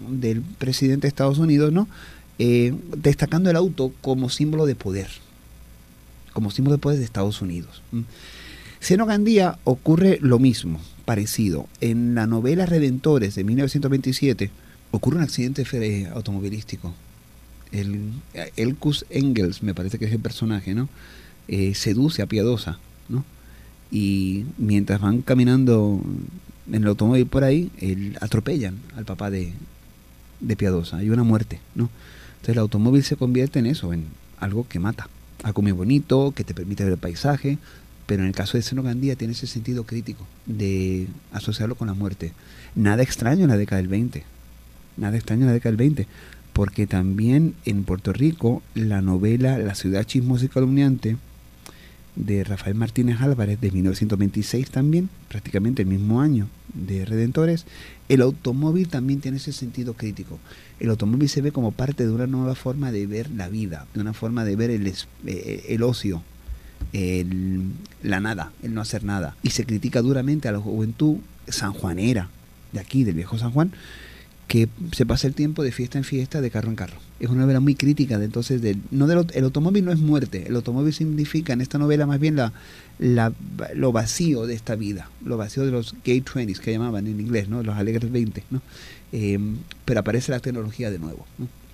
[0.10, 1.89] del presidente de Estados Unidos, ¿no?
[2.39, 5.10] Eh, destacando el auto como símbolo de poder,
[6.32, 7.84] como símbolo de poder de Estados Unidos.
[8.80, 11.67] Seno Gandía ocurre lo mismo, parecido.
[11.82, 14.49] En la novela Redentores de 1927
[14.91, 16.93] ocurre un accidente automovilístico.
[17.71, 18.12] El,
[18.56, 20.88] Elkus Engels, me parece que es el personaje, ¿no?
[21.47, 23.26] Eh, seduce a Piadosa, ¿no?
[23.91, 26.02] Y mientras van caminando
[26.71, 29.54] en el automóvil por ahí, el, atropellan al papá de,
[30.58, 30.97] Piadosa.
[30.97, 31.89] Hay una muerte, ¿no?
[32.36, 34.06] Entonces el automóvil se convierte en eso, en
[34.39, 35.10] algo que mata.
[35.43, 37.58] Algo muy bonito, que te permite ver el paisaje,
[38.06, 41.93] pero en el caso de Seno Gandía tiene ese sentido crítico de asociarlo con la
[41.93, 42.34] muerte.
[42.76, 44.23] Nada extraño en la década del 20.
[44.97, 46.07] Nada extraño en la década del 20.
[46.53, 51.17] Porque también en Puerto Rico la novela La ciudad chismosa y calumniante
[52.17, 57.65] de Rafael Martínez Álvarez de 1926 también, prácticamente el mismo año de Redentores,
[58.10, 60.39] el automóvil también tiene ese sentido crítico.
[60.79, 64.01] El automóvil se ve como parte de una nueva forma de ver la vida, de
[64.01, 66.23] una forma de ver el, eh, el ocio,
[66.91, 67.62] el,
[68.01, 69.36] la nada, el no hacer nada.
[69.43, 72.29] Y se critica duramente a la juventud sanjuanera
[72.71, 73.71] de aquí, del viejo San Juan,
[74.47, 76.97] que se pasa el tiempo de fiesta en fiesta, de carro en carro.
[77.19, 80.55] Es una novela muy crítica, de entonces, no del, el automóvil no es muerte, el
[80.55, 82.53] automóvil significa en esta novela más bien la,
[82.99, 83.33] la,
[83.75, 87.49] lo vacío de esta vida, lo vacío de los gay twenties que llamaban en inglés,
[87.49, 87.62] ¿no?
[87.62, 88.62] los alegres 20, ¿no?
[89.12, 91.25] Em, pero aparece la tecnología de nuevo,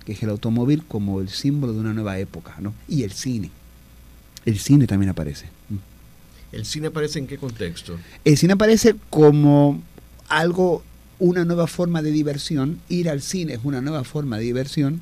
[0.04, 2.74] que es el automóvil como el símbolo de una nueva época, ¿no?
[2.88, 3.50] y el cine.
[4.44, 5.46] El cine también aparece.
[6.52, 7.98] ¿El cine aparece en qué contexto?
[8.24, 9.82] El cine aparece como
[10.28, 10.84] algo
[11.24, 15.00] una nueva forma de diversión, ir al cine es una nueva forma de diversión,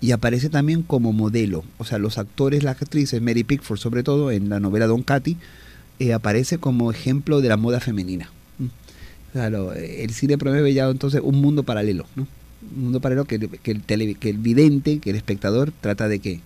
[0.00, 1.64] y aparece también como modelo.
[1.76, 5.36] O sea, los actores, las actrices, Mary Pickford sobre todo, en la novela Don Cathy,
[5.98, 8.30] eh, aparece como ejemplo de la moda femenina.
[8.58, 12.26] O sea, el cine promueve ya entonces un mundo paralelo, ¿no?
[12.74, 16.40] Un mundo paralelo que, que, el que el vidente, que el espectador trata de qué?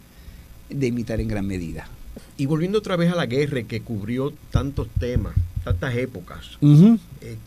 [0.70, 1.88] De imitar en gran medida.
[2.36, 6.96] Y volviendo otra vez a la guerra que cubrió tantos temas, tantas épocas, eh,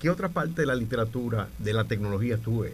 [0.02, 2.74] ¿qué otra parte de la literatura, de la tecnología tuve?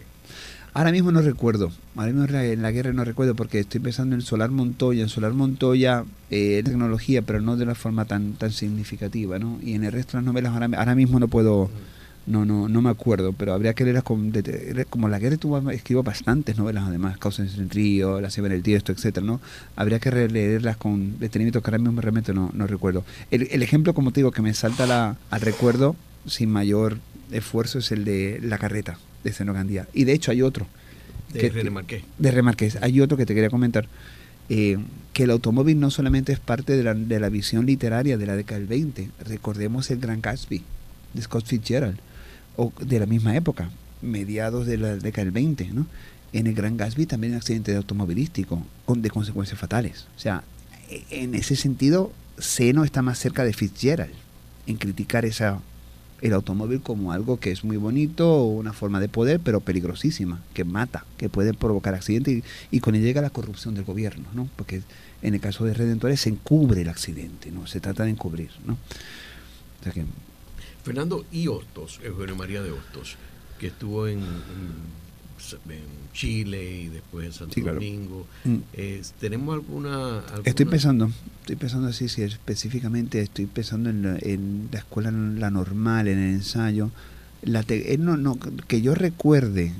[0.76, 4.20] Ahora mismo no recuerdo, ahora mismo en la guerra no recuerdo porque estoy pensando en
[4.20, 9.38] Solar Montoya, en Solar Montoya eh, tecnología, pero no de una forma tan tan significativa,
[9.38, 9.58] ¿no?
[9.62, 11.70] Y en el resto de las novelas ahora, ahora mismo no puedo,
[12.26, 14.34] no, no, no me acuerdo, pero habría que leerlas con,
[14.90, 18.62] como la guerra tuvo, escribo bastantes novelas además, Causa en el Río, La Sierra del
[18.62, 19.40] Tiesto, etcétera, ¿no?
[19.76, 23.02] Habría que releerlas con detenimiento que ahora mismo realmente no, no recuerdo.
[23.30, 26.98] El, el, ejemplo, como te digo, que me salta al recuerdo sin mayor
[27.30, 29.88] esfuerzo es el de La Carreta, de Cenogandía.
[29.92, 30.66] Y de hecho hay otro.
[31.32, 32.02] De Remarqués.
[32.18, 32.78] De Remarqués.
[32.80, 33.88] Hay otro que te quería comentar.
[34.48, 34.78] Eh,
[35.12, 38.36] que el automóvil no solamente es parte de la, de la visión literaria de la
[38.36, 39.10] década del 20.
[39.24, 40.62] Recordemos el Gran Gatsby
[41.14, 41.98] de Scott Fitzgerald
[42.56, 43.70] o de la misma época.
[44.02, 45.86] mediados de la década del 20, ¿no?
[46.32, 50.06] En el Gran Gatsby también un accidente de automovilístico con, de consecuencias fatales.
[50.16, 50.44] O sea,
[50.90, 54.12] e, en ese sentido, Seno está más cerca de Fitzgerald
[54.66, 55.60] en criticar esa,
[56.22, 60.64] el automóvil como algo que es muy bonito, una forma de poder, pero peligrosísima, que
[60.64, 64.48] mata, que puede provocar accidentes y, con ello llega la corrupción del gobierno, ¿no?
[64.56, 64.82] Porque
[65.22, 67.66] en el caso de Redentores se encubre el accidente, ¿no?
[67.66, 68.78] Se trata de encubrir, ¿no?
[70.82, 73.16] Fernando y Hostos, Eugenio María de Hostos,
[73.58, 74.20] que estuvo en
[76.12, 78.26] Chile y después en Santo Domingo.
[78.44, 78.56] Mm.
[79.20, 84.78] ¿Tenemos alguna, Estoy pensando, estoy pensando así, si específicamente estoy pensando en la, en la
[84.78, 86.90] escuela la normal, en el ensayo.
[87.42, 89.72] La eh, no, no, que yo recuerde,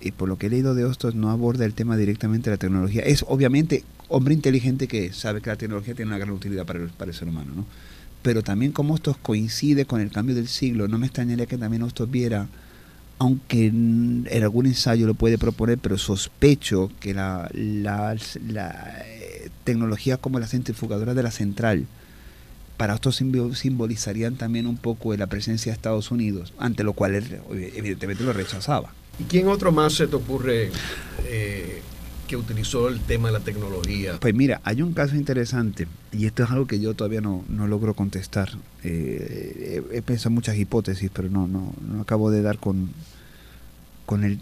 [0.00, 2.60] y por lo que he leído de Hostos, no aborda el tema directamente de la
[2.60, 3.02] tecnología.
[3.02, 6.88] Es obviamente hombre inteligente que sabe que la tecnología tiene una gran utilidad para el,
[6.90, 7.66] para el ser humano, ¿no?
[8.22, 11.82] Pero también como Hostos coincide con el cambio del siglo, no me extrañaría que también
[11.82, 12.46] Hostos viera
[13.22, 20.40] aunque en algún ensayo lo puede proponer, pero sospecho que la, la, eh, tecnología como
[20.40, 21.86] la centrifugadora de la central,
[22.76, 27.38] para esto simbolizarían también un poco la presencia de Estados Unidos, ante lo cual él
[27.76, 28.92] evidentemente lo rechazaba.
[29.20, 30.70] ¿Y quién otro más se te ocurre
[31.28, 31.80] eh,
[32.26, 34.18] que utilizó el tema de la tecnología?
[34.18, 37.68] Pues mira, hay un caso interesante, y esto es algo que yo todavía no, no
[37.68, 38.50] logro contestar.
[38.82, 42.90] Eh, he, pensado muchas hipótesis, pero no, no, no acabo de dar con,
[44.06, 44.38] con, el,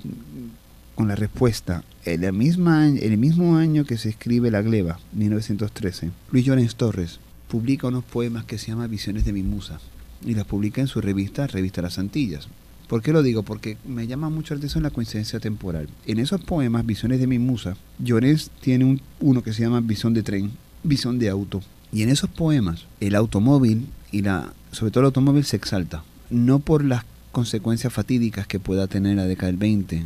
[0.94, 1.84] con la respuesta.
[2.04, 7.20] En, la misma, el mismo año que se escribe La Gleba, 1913, Luis Llorens Torres
[7.48, 9.80] publica unos poemas que se llaman Visiones de mi musa
[10.24, 12.48] y las publica en su revista, Revista Las Antillas.
[12.90, 13.44] ¿Por qué lo digo?
[13.44, 15.88] Porque me llama mucho la atención la coincidencia temporal.
[16.06, 20.12] En esos poemas, Visiones de mi musa, Llorens tiene un, uno que se llama Visión
[20.12, 20.50] de tren,
[20.82, 21.62] Visión de auto.
[21.92, 26.02] Y en esos poemas, el automóvil y la, sobre todo el automóvil se exalta.
[26.30, 30.04] No por las consecuencias fatídicas que pueda tener la década del 20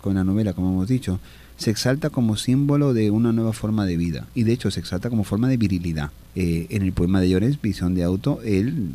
[0.00, 1.20] con la novela, como hemos dicho,
[1.56, 4.26] se exalta como símbolo de una nueva forma de vida.
[4.34, 6.10] Y de hecho se exalta como forma de virilidad.
[6.34, 8.92] Eh, en el poema de Llorens, Visión de Auto, él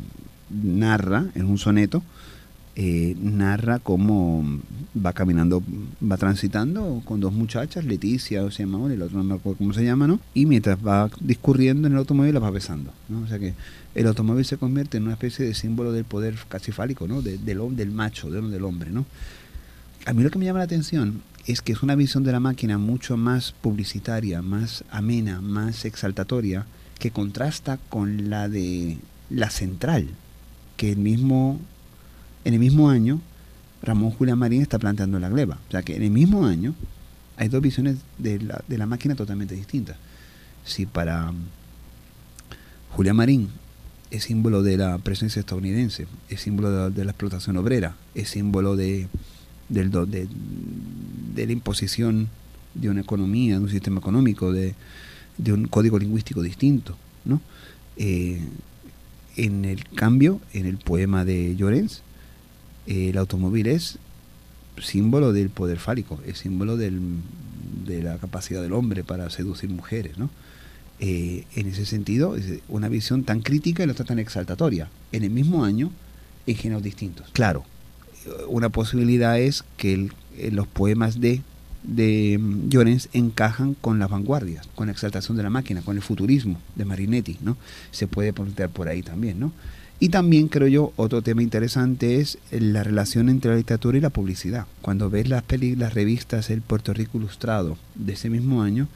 [0.50, 2.02] narra en un soneto
[2.78, 4.44] eh, narra cómo
[4.94, 5.62] va caminando,
[6.02, 9.72] va transitando con dos muchachas, Leticia o se llama, el otro no me acuerdo cómo
[9.72, 10.20] se llama, ¿no?
[10.34, 13.22] Y mientras va discurriendo en el automóvil la va besando, ¿no?
[13.22, 13.54] O sea que
[13.94, 17.22] el automóvil se convierte en una especie de símbolo del poder casi fálico, ¿no?
[17.22, 19.06] del, del macho, del, del hombre, ¿no?
[20.04, 22.40] A mí lo que me llama la atención es que es una visión de la
[22.40, 26.66] máquina mucho más publicitaria, más amena, más exaltatoria,
[26.98, 28.98] que contrasta con la de
[29.30, 30.08] la central,
[30.76, 31.58] que el mismo
[32.46, 33.20] en el mismo año,
[33.82, 35.58] Ramón Julián Marín está planteando la gleba.
[35.66, 36.76] O sea que en el mismo año
[37.36, 39.96] hay dos visiones de la, máquina totalmente distintas.
[40.64, 41.32] Si para
[42.92, 43.48] Julián Marín
[44.12, 49.08] es símbolo de la presencia estadounidense, es símbolo de la, explotación obrera, es símbolo de,
[49.68, 50.28] de,
[51.34, 52.28] de, la imposición
[52.74, 54.76] de una economía, de un sistema económico, de,
[55.52, 56.96] un código lingüístico distinto.
[57.24, 57.40] ¿no?
[57.96, 58.40] Eh,
[59.34, 62.02] en el cambio, en el poema de Llorens,
[62.86, 63.98] el automóvil es
[64.80, 66.92] símbolo del poder fálico, es símbolo de
[68.02, 70.30] la capacidad del hombre para seducir mujeres, ¿no?
[70.98, 74.88] Eh, en ese sentido, es una visión tan crítica y la otra tan exaltatoria.
[75.12, 75.90] En el mismo año,
[76.46, 77.28] en géneros distintos.
[77.32, 77.64] Claro,
[78.48, 80.08] una posibilidad es que
[80.50, 81.42] los poemas de,
[81.82, 86.02] de mm, Llorens encajan con las vanguardias, con la exaltación de la máquina, con el
[86.02, 87.56] futurismo de Marinetti, ¿no?
[87.90, 89.52] Se puede plantear por ahí también, ¿no?
[89.98, 94.10] Y también creo yo, otro tema interesante es la relación entre la literatura y la
[94.10, 94.66] publicidad.
[94.82, 95.44] Cuando ves las,
[95.76, 98.88] las revistas El Puerto Rico Ilustrado de ese mismo año,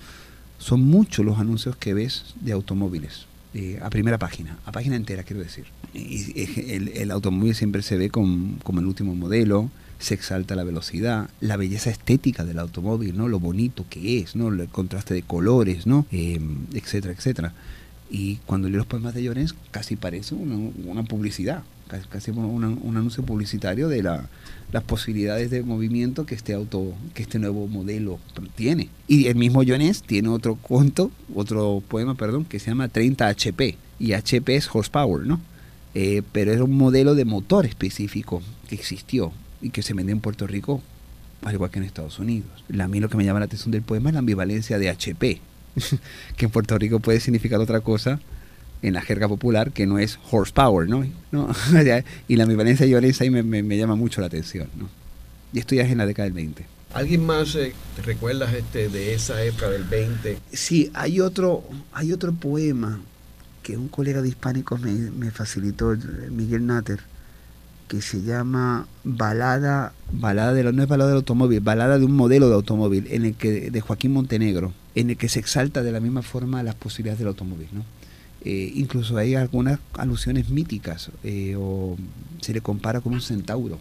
[0.59, 3.27] son muchos los anuncios que ves de automóviles.
[3.55, 5.65] Eh, a primera página, a página entera quiero decir.
[5.95, 11.57] Y el, automóvil siempre se ve como el último modelo, se exalta la velocidad, la
[11.57, 13.29] belleza estética del automóvil, ¿no?
[13.29, 14.49] Lo bonito que es, ¿no?
[14.49, 16.07] El contraste de colores, ¿no?
[16.11, 16.41] Eh,
[16.73, 17.53] etcétera, etcétera.
[18.11, 21.63] Y cuando leo los poemas de Llorens, casi parece una, publicidad,
[22.11, 24.29] casi, un anuncio publicitario de la,
[24.73, 28.19] las posibilidades de movimiento que este auto, que este nuevo modelo
[28.57, 28.89] tiene.
[29.07, 33.77] Y el mismo Llorens tiene otro cuento, otro poema, perdón, que se llama 30 HP.
[34.01, 35.41] Y HP es horsepower, ¿no?
[35.95, 39.33] Eh, pero era un modelo de motor específico que existió
[39.63, 40.83] y que se vendió en Puerto Rico,
[41.43, 42.51] al igual que en Estados Unidos.
[42.77, 45.41] A mí lo que me llama la atención del poema es la ambivalencia de HP
[46.37, 48.21] que en Puerto Rico puede significar otra cosa
[48.83, 51.05] en la jerga popular que no es horsepower, ¿no?
[52.29, 54.89] y la ambivalencia de violencia ahí me, llama mucho la atención, ¿no?
[55.53, 56.65] Y esto ya es en la década del 20.
[56.95, 60.39] ¿Alguien más eh, te recuerdas este, de esa época del 20?
[60.53, 63.01] Sí, hay otro, hay otro poema
[63.63, 65.97] que un colega de hispánicos me, me facilitó,
[66.31, 67.01] Miguel Natter,
[67.91, 72.49] que se llama Balada, balada de no es balada del automóvil, balada de un modelo
[72.49, 76.01] de automóvil, en el que, de Joaquín Montenegro, en el que se exalta de la
[76.01, 77.69] misma forma las posibilidades del automóvil.
[77.73, 77.85] ¿no?
[78.43, 81.97] Eh, incluso hay algunas alusiones míticas, eh, o
[82.41, 83.79] se le compara con un centauro,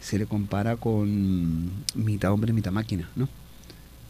[0.00, 3.28] se le compara con mitad hombre, mitad máquina, ¿no?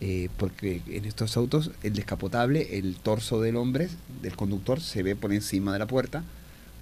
[0.00, 3.88] Eh, porque en estos autos el descapotable, el torso del hombre,
[4.22, 6.22] del conductor, se ve por encima de la puerta,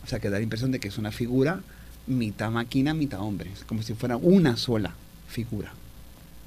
[0.05, 1.63] o sea que da la impresión de que es una figura
[2.07, 4.95] mitad máquina, mitad hombre, como si fuera una sola
[5.29, 5.73] figura,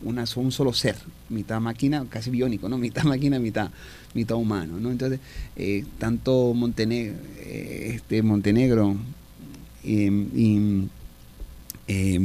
[0.02, 0.96] una, un solo ser,
[1.30, 2.78] mitad máquina, casi biónico, ¿no?
[2.88, 3.72] mitad máquina, mitad,
[4.14, 4.80] mitad humano.
[4.80, 4.92] ¿no?
[4.92, 5.20] Entonces,
[5.56, 8.96] eh, tanto Montenegro, eh, este Montenegro
[9.84, 10.88] em, y
[11.88, 12.20] eh,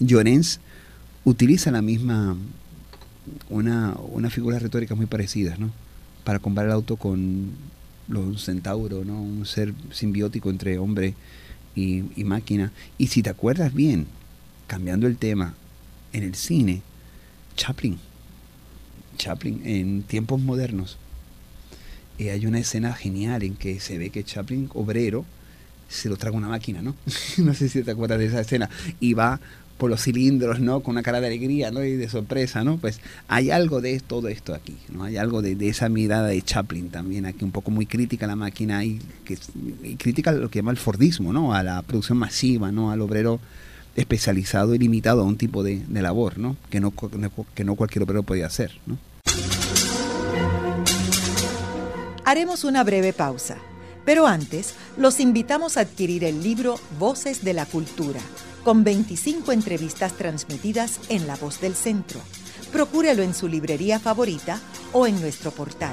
[0.00, 0.60] Llorens
[1.24, 2.36] utiliza la misma
[3.48, 5.70] una, una figura retórica muy parecida, ¿no?
[6.24, 7.50] Para comparar el auto con
[8.08, 9.20] un centauro, ¿no?
[9.20, 11.14] Un ser simbiótico entre hombre
[11.74, 12.72] y, máquina.
[12.98, 14.06] Y si te acuerdas bien,
[14.66, 15.54] cambiando el tema,
[16.12, 16.82] en el cine,
[17.56, 17.98] Chaplin,
[19.16, 20.98] Chaplin, en tiempos modernos,
[22.18, 25.24] eh, hay una escena genial en que se ve que Chaplin, obrero,
[25.88, 26.94] se lo traga una máquina, ¿no?
[27.38, 28.70] no sé si te acuerdas de esa escena.
[29.00, 29.40] Y va
[29.78, 30.80] por los cilindros, ¿no?
[30.80, 31.84] Con una cara de alegría, ¿no?
[31.84, 32.78] Y de sorpresa, ¿no?
[32.78, 35.04] Pues hay algo de todo esto aquí, ¿no?
[35.04, 38.36] Hay algo de, esa mirada de Chaplin también aquí, un poco muy crítica a la
[38.36, 39.36] máquina y, que,
[39.98, 41.54] crítica a lo que llama el Fordismo, ¿no?
[41.54, 42.92] A la producción masiva, ¿no?
[42.92, 43.40] Al obrero
[43.96, 46.56] especializado y limitado a un tipo de, labor, ¿no?
[46.70, 46.92] Que no,
[47.54, 48.98] que no cualquier obrero podía hacer, ¿no?
[52.24, 53.58] Haremos una breve pausa,
[54.04, 58.20] pero antes los invitamos a adquirir el libro Voces de la Cultura
[58.64, 62.20] con 25 entrevistas transmitidas en La Voz del Centro.
[62.72, 64.58] Procúrelo en su librería favorita
[64.92, 65.92] o en nuestro portal.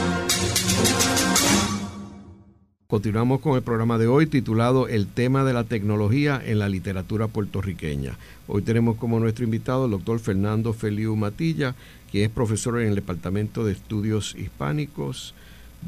[2.91, 7.29] Continuamos con el programa de hoy titulado El tema de la tecnología en la literatura
[7.29, 8.17] puertorriqueña.
[8.47, 11.73] Hoy tenemos como nuestro invitado el doctor Fernando Feliu Matilla,
[12.11, 15.33] que es profesor en el Departamento de Estudios Hispánicos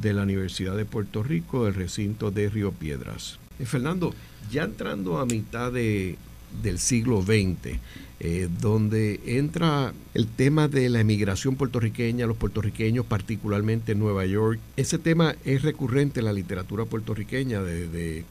[0.02, 3.38] de la Universidad de Puerto Rico, del recinto de Río Piedras.
[3.60, 4.14] Eh, Fernando,
[4.50, 6.16] ya entrando a mitad de,
[6.62, 7.80] del siglo XX,
[8.20, 14.60] eh, donde entra el tema de la emigración puertorriqueña, los puertorriqueños, particularmente en Nueva York,
[14.78, 18.26] ese tema es recurrente en la literatura puertorriqueña desde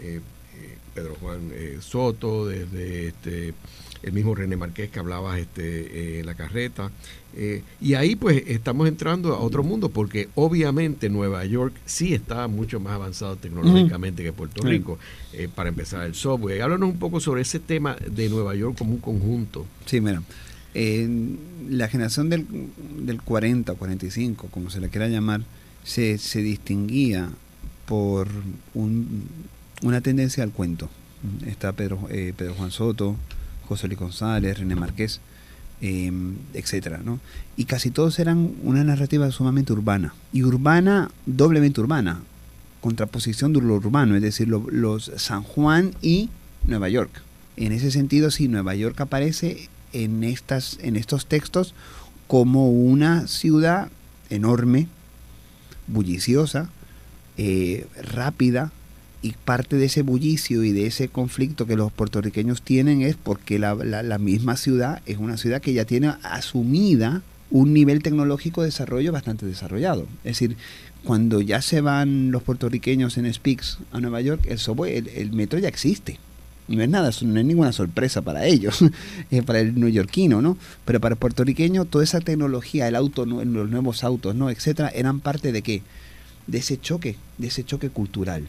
[0.00, 0.20] eh,
[0.94, 3.54] Pedro Juan Soto, desde este,
[4.02, 6.90] el mismo René Marqués que hablaba este, en la carreta,
[7.36, 12.48] eh, y ahí pues estamos entrando a otro mundo porque obviamente Nueva York sí está
[12.48, 14.98] mucho más avanzado tecnológicamente que Puerto Rico.
[15.32, 16.60] Eh, para empezar el software.
[16.60, 19.64] Háblanos un poco sobre ese tema de Nueva York como un conjunto.
[19.86, 20.22] Sí, mira.
[20.74, 22.46] la generación del,
[22.98, 25.42] del 40 o 45, como se le quiera llamar,
[25.84, 27.30] se, se distinguía
[27.86, 28.28] por
[28.74, 29.24] un,
[29.82, 30.88] una tendencia al cuento.
[31.46, 33.16] Está Pedro, eh, Pedro Juan Soto,
[33.68, 35.20] José Luis González, René Marqués
[35.80, 36.12] eh,
[36.54, 37.20] etcétera, ¿no?
[37.56, 40.14] Y casi todos eran una narrativa sumamente urbana.
[40.32, 42.20] Y urbana, doblemente urbana.
[42.80, 46.30] Contraposición de lo urbano, es decir, los San Juan y
[46.66, 47.10] Nueva York.
[47.56, 51.74] En ese sentido, sí, Nueva York aparece en, estas, en estos textos
[52.26, 53.90] como una ciudad
[54.30, 54.86] enorme,
[55.86, 56.70] bulliciosa,
[57.36, 58.72] eh, rápida,
[59.22, 63.58] y parte de ese bullicio y de ese conflicto que los puertorriqueños tienen es porque
[63.58, 68.68] la, la, misma ciudad es una ciudad que ya tiene asumida un nivel tecnológico de
[68.68, 70.06] desarrollo bastante desarrollado.
[70.24, 70.56] Es decir,
[71.04, 75.58] cuando ya se van los puertorriqueños en Speaks a Nueva York, el subway, el, metro
[75.58, 76.18] ya existe.
[76.68, 78.84] No es nada, no es ninguna sorpresa para ellos,
[79.46, 80.56] para el neoyorquino, ¿no?
[80.84, 84.50] Pero para el puertorriqueño, toda esa tecnología, el auto, los nuevos autos, ¿no?
[84.50, 85.82] Etcétera, eran parte de qué?
[86.46, 88.48] De ese choque, de ese choque cultural.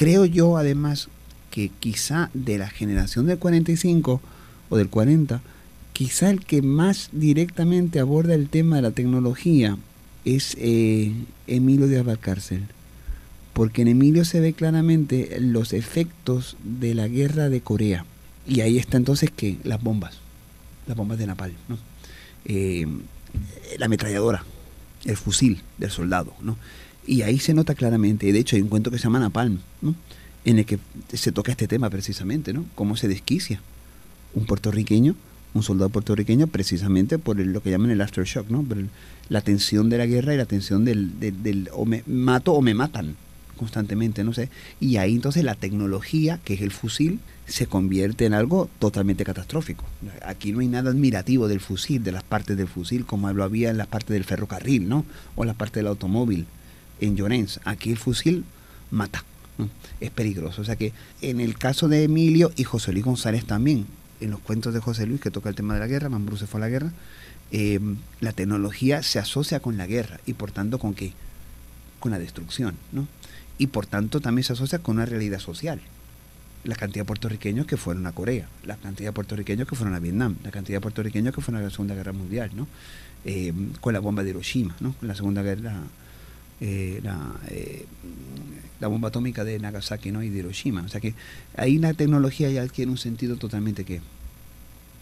[0.00, 1.08] Creo yo además
[1.50, 4.22] que quizá de la generación del 45
[4.70, 5.42] o del 40,
[5.92, 9.76] quizá el que más directamente aborda el tema de la tecnología
[10.24, 11.12] es eh,
[11.46, 12.64] Emilio de Abarcárcel.
[13.52, 18.06] Porque en Emilio se ve claramente los efectos de la guerra de Corea.
[18.46, 20.16] Y ahí está entonces que las bombas,
[20.86, 21.76] las bombas de Napal, ¿no?
[22.46, 22.86] Eh,
[23.76, 24.46] la ametralladora,
[25.04, 26.56] el fusil del soldado, ¿no?
[27.06, 29.94] Y ahí se nota claramente, de hecho hay un cuento que se llama Napalm, ¿no?
[30.44, 30.78] en el que
[31.12, 32.64] se toca este tema precisamente, ¿no?
[32.74, 33.60] Cómo se desquicia
[34.34, 35.14] un puertorriqueño,
[35.52, 38.62] un soldado puertorriqueño, precisamente por lo que llaman el aftershock, ¿no?
[38.62, 38.78] Por
[39.28, 42.74] la tensión de la guerra y la tensión del, del, o me mato o me
[42.74, 43.16] matan
[43.56, 44.48] constantemente, no sé.
[44.80, 49.84] Y ahí entonces la tecnología, que es el fusil, se convierte en algo totalmente catastrófico.
[50.24, 53.70] Aquí no hay nada admirativo del fusil, de las partes del fusil, como lo había
[53.70, 55.04] en las partes del ferrocarril, ¿no?
[55.34, 56.46] O las partes del automóvil
[57.00, 57.60] en Llorens.
[57.64, 58.44] Aquí el fusil
[58.90, 59.24] mata,
[60.00, 60.62] es peligroso.
[60.62, 60.92] O sea que
[61.22, 63.86] en el caso de Emilio y José Luis González también,
[64.20, 66.46] en los cuentos de José Luis que toca el tema de la guerra, Mambrú se
[66.46, 66.92] fue a la guerra,
[67.52, 67.80] eh,
[68.20, 71.12] la tecnología se asocia con la guerra y por tanto con qué?
[71.98, 73.08] Con la destrucción, ¿no?
[73.58, 75.80] Y por tanto también se asocia con una realidad social.
[76.62, 79.98] La cantidad de puertorriqueños que fueron a Corea, la cantidad de puertorriqueños que fueron a
[79.98, 82.68] Vietnam, la cantidad de puertorriqueños que fueron a la Segunda Guerra Mundial, ¿no?
[83.24, 84.94] Eh, con la bomba de Hiroshima, ¿no?
[85.00, 85.74] La Segunda Guerra,
[86.60, 87.34] eh, la,
[88.80, 90.22] la bomba atómica de Nagasaki ¿no?
[90.22, 90.82] y de Hiroshima.
[90.82, 91.14] O sea que
[91.56, 94.00] ahí la tecnología ya adquiere un sentido totalmente que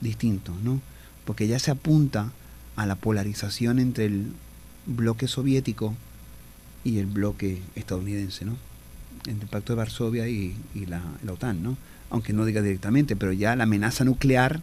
[0.00, 0.80] distinto, ¿no?
[1.24, 2.32] Porque ya se apunta
[2.76, 4.32] a la polarización entre el
[4.86, 5.94] bloque soviético
[6.84, 8.56] y el bloque estadounidense, ¿no?
[9.26, 10.54] Entre el Pacto de Varsovia y,
[10.86, 11.76] la, OTAN, ¿no?
[12.10, 14.60] Aunque no diga directamente, pero ya la amenaza nuclear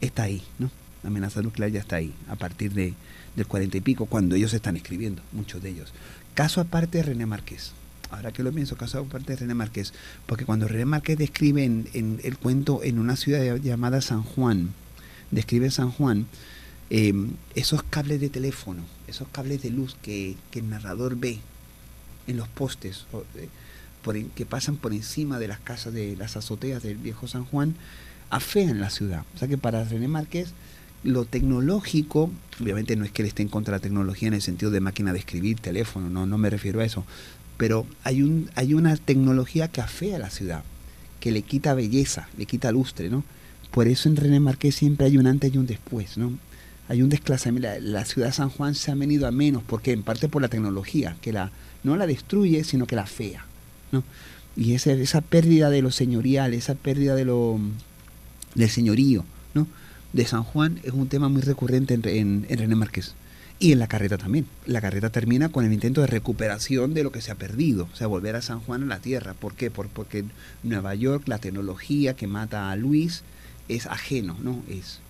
[0.00, 0.70] está ahí, ¿no?
[1.02, 2.94] La amenaza nuclear ya está ahí, a partir de,
[3.36, 5.92] del cuarenta y pico, cuando ellos están escribiendo, muchos de ellos.
[6.34, 7.72] Caso aparte de René Márquez
[8.14, 9.92] ahora que lo pienso, casado parte de René Márquez,
[10.26, 14.72] porque cuando René Márquez describe en, el cuento en una ciudad llamada San Juan,
[15.30, 16.26] describe San Juan,
[16.90, 21.40] em, esos cables de teléfono, esos cables de luz que, el narrador ve
[22.26, 23.48] en los postes eh,
[24.34, 27.74] que pasan por encima de las casas de las azoteas del viejo San Juan,
[28.30, 29.24] afean la ciudad.
[29.34, 30.52] O sea que para René Márquez
[31.04, 32.30] lo tecnológico,
[32.60, 34.80] obviamente no es que él esté en contra de la tecnología en el sentido de
[34.80, 37.04] máquina de escribir, teléfono, no, no me refiero a eso,
[37.56, 40.64] pero hay, un, hay una tecnología que afea a la ciudad,
[41.20, 43.22] que le quita belleza, le quita lustre, ¿no?
[43.70, 46.32] Por eso en René Marqués siempre hay un antes y un después, ¿no?
[46.88, 47.68] Hay un desclasamiento.
[47.80, 50.48] La, ciudad de San Juan se ha venido a menos, porque en parte por la
[50.48, 51.50] tecnología, que la,
[51.82, 53.44] no la destruye, sino que la fea,
[53.92, 54.04] ¿no?
[54.56, 57.58] Y esa, esa pérdida de lo señorial, esa pérdida de lo,
[58.54, 59.24] del señorío.
[60.14, 63.14] De San Juan es un tema muy recurrente en, en René Marqués.
[63.58, 64.46] Y en la carreta también.
[64.64, 67.96] La carreta termina con el intento de recuperación de lo que se ha perdido, o
[67.96, 69.34] sea, volver a San Juan a la tierra.
[69.34, 69.72] ¿Por qué?
[69.72, 70.24] Por, porque
[70.62, 73.24] Nueva York, la tecnología que mata a Luis
[73.68, 74.62] es ajeno, ¿no?
[74.68, 75.00] Es,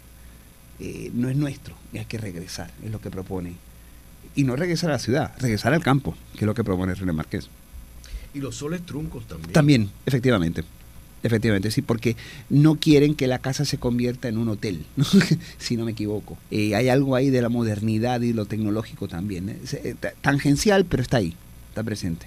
[0.80, 3.56] eh, no es nuestro y hay que regresar, es lo que propone.
[4.34, 7.12] Y no regresar a la ciudad, regresar al campo, que es lo que propone René
[7.12, 7.48] Márquez.
[8.32, 9.52] Y los soles truncos también.
[9.52, 10.64] También, efectivamente.
[11.24, 12.16] Efectivamente, sí, porque
[12.50, 14.84] no quieren que la casa se convierta en un hotel,
[15.58, 16.36] si no me equivoco.
[16.50, 19.48] Eh, hay algo ahí de la modernidad y lo tecnológico también.
[19.48, 19.58] ¿eh?
[19.72, 21.34] Eh, tangencial, pero está ahí,
[21.70, 22.26] está presente.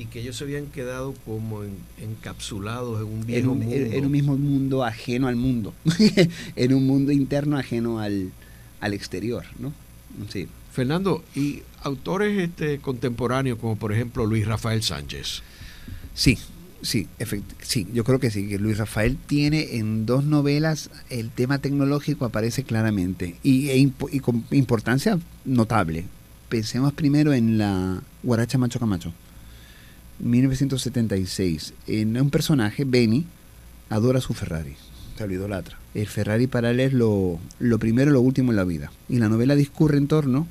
[0.00, 1.62] Y que ellos se habían quedado como
[1.98, 3.76] encapsulados en un mismo mundo.
[3.76, 5.72] En un mismo mundo ajeno al mundo,
[6.56, 8.32] en un mundo interno ajeno al,
[8.80, 9.72] al exterior, ¿no?
[10.30, 10.48] Sí.
[10.72, 15.42] Fernando, ¿y autores este, contemporáneos como por ejemplo Luis Rafael Sánchez?
[16.14, 16.38] Sí,
[16.82, 17.08] Sí,
[17.60, 22.24] sí, yo creo que sí, que Luis Rafael tiene en dos novelas el tema tecnológico
[22.24, 26.06] aparece claramente y, e con importancia notable.
[26.48, 29.12] Pensemos primero en la Guaracha Macho Camacho,
[30.20, 31.74] 1976.
[31.86, 33.26] En un personaje, Benny,
[33.90, 34.74] adora su Ferrari,
[35.18, 35.78] se lo idolatra.
[35.94, 38.90] El Ferrari para él es lo, lo primero y lo último en la vida.
[39.08, 40.46] Y la novela discurre en torno,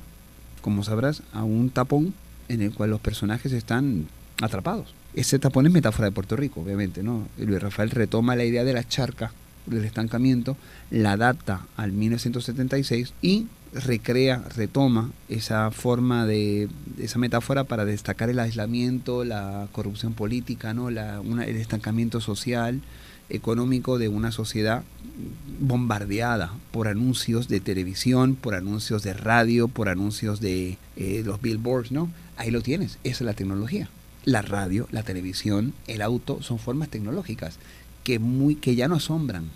[0.62, 2.14] como sabrás, a un tapón
[2.48, 4.06] en el cual los personajes están
[4.40, 7.26] atrapados ese tapón es metáfora de Puerto Rico, obviamente, ¿no?
[7.38, 9.32] Luis Rafael retoma la idea de la charca,
[9.66, 10.56] del estancamiento,
[10.90, 18.38] la adapta al 1976 y recrea, retoma esa forma de, esa metáfora para destacar el
[18.38, 20.90] aislamiento, la corrupción política, ¿no?
[20.90, 22.80] La, el estancamiento social,
[23.28, 24.82] económico de una sociedad
[25.60, 31.92] bombardeada por anuncios de televisión, por anuncios de radio, por anuncios de eh, los billboards,
[31.92, 32.10] ¿no?
[32.36, 33.88] Ahí lo tienes, esa es la tecnología
[34.24, 37.58] la radio, la televisión, el auto son formas tecnológicas
[38.04, 39.50] que, muy, que ya no asombran,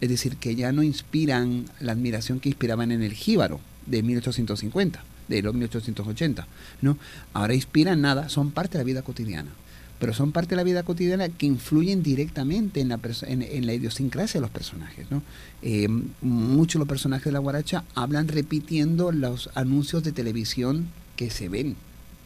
[0.00, 5.02] es decir, que ya no inspiran la admiración que inspiraban en el jíbaro de 1850,
[5.28, 6.46] de los 1880,
[6.82, 6.98] ¿no?
[7.32, 9.50] Ahora inspiran nada, son parte de la vida cotidiana,
[9.98, 14.40] pero son parte de la vida cotidiana que influyen directamente en la, en, la idiosincrasia
[14.40, 15.22] de los personajes, ¿no?
[15.62, 15.88] Eh,
[16.22, 21.48] muchos de los personajes de la guaracha hablan repitiendo los anuncios de televisión que se
[21.48, 21.76] ven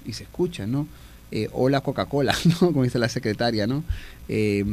[0.05, 0.87] y se escuchan, ¿no?
[1.37, 2.59] Eh, o la Coca-Cola, ¿no?
[2.59, 3.83] Como dice la secretaria, ¿no?
[4.29, 4.65] Eh,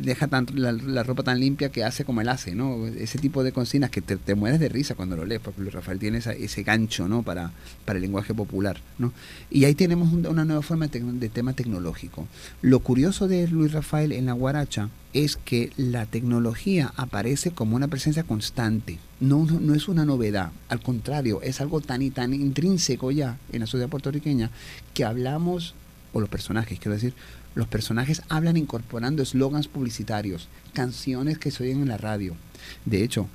[0.00, 2.86] deja tanto la, ropa tan limpia que hace como él hace, ¿no?
[2.86, 5.98] Ese tipo de consignas que te, mueres de risa cuando lo lees, porque Luis Rafael
[5.98, 7.24] tiene ese gancho, ¿no?
[7.24, 7.50] Para,
[7.84, 9.12] para el lenguaje popular, ¿no?
[9.50, 12.28] Y ahí tenemos una nueva forma de, tema tecnológico.
[12.62, 17.88] Lo curioso de Luis Rafael en la guaracha es que la tecnología aparece como una
[17.88, 19.00] presencia constante.
[19.18, 23.60] No, no, es una novedad, al contrario, es algo tan y tan intrínseco ya en
[23.60, 24.50] la sociedad puertorriqueña
[24.94, 25.74] que hablamos,
[26.12, 27.14] o los personajes, quiero decir,
[27.54, 32.36] los personajes hablan incorporando eslogans publicitarios, canciones que se oyen en la radio.
[32.84, 33.28] De hecho,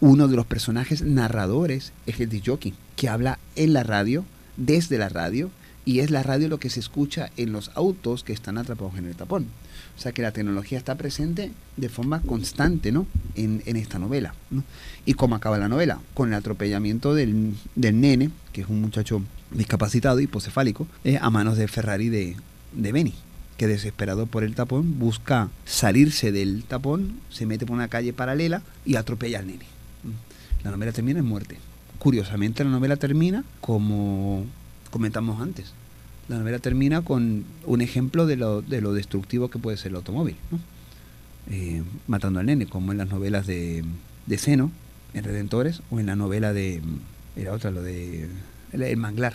[0.00, 4.24] uno de los personajes narradores es el jockey, que habla en la radio,
[4.56, 5.50] desde la radio,
[5.84, 9.06] y es la radio lo que se escucha en los autos que están atrapados en
[9.06, 9.46] el tapón.
[9.96, 13.06] O sea que la tecnología está presente de forma constante ¿no?
[13.34, 14.34] en, esta novela.
[15.06, 16.00] ¿Y cómo acaba la novela?
[16.12, 21.66] Con el atropellamiento del, nene, que es un muchacho discapacitado, hipocefálico, eh, a manos de
[21.66, 22.36] Ferrari de,
[22.72, 23.14] de Beni
[23.56, 28.62] que desesperado por el tapón busca salirse del tapón, se mete por una calle paralela
[28.84, 29.64] y atropella al nene.
[30.62, 31.56] La novela termina en muerte.
[31.98, 34.44] Curiosamente la novela termina como
[34.90, 35.72] comentamos antes.
[36.28, 39.96] La novela termina con un ejemplo de lo, de lo destructivo que puede ser el
[39.96, 40.36] automóvil,
[41.50, 43.84] eh, matando al nene, como en las novelas de,
[44.26, 44.72] de Seno,
[45.14, 46.82] en Redentores, o en la novela de,
[47.36, 48.28] era otra, lo de
[48.72, 49.34] El Manglar.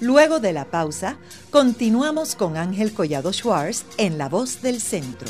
[0.00, 1.16] Luego de la pausa,
[1.50, 5.28] continuamos con Ángel Collado Schwartz en La Voz del Centro.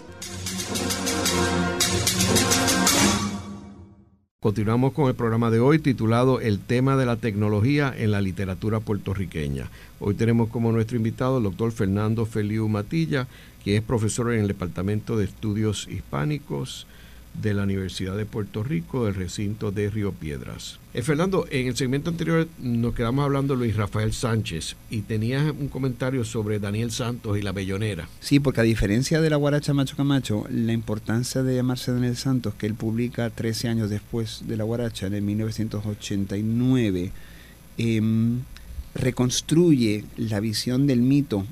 [4.39, 8.79] Continuamos con el programa de hoy titulado El tema de la tecnología en la literatura
[8.79, 9.69] puertorriqueña.
[9.99, 13.27] Hoy tenemos como nuestro invitado el doctor Fernando Feliu Matilla,
[13.63, 16.87] que es profesor en el Departamento de Estudios Hispánicos
[17.33, 20.79] de la Universidad de Puerto Rico, del recinto de Río Piedras.
[20.93, 25.49] Eh, Fernando, en el segmento anterior nos quedamos hablando de Luis Rafael Sánchez y tenías
[25.57, 28.09] un comentario sobre Daniel Santos y la Bellonera.
[28.19, 32.53] Sí, porque a diferencia de la Guaracha Macho Camacho, la importancia de llamarse Daniel Santos,
[32.55, 37.11] que él publica 13 años después de la Guaracha, en 1989,
[37.77, 38.41] em,
[38.93, 41.45] reconstruye la visión del mito,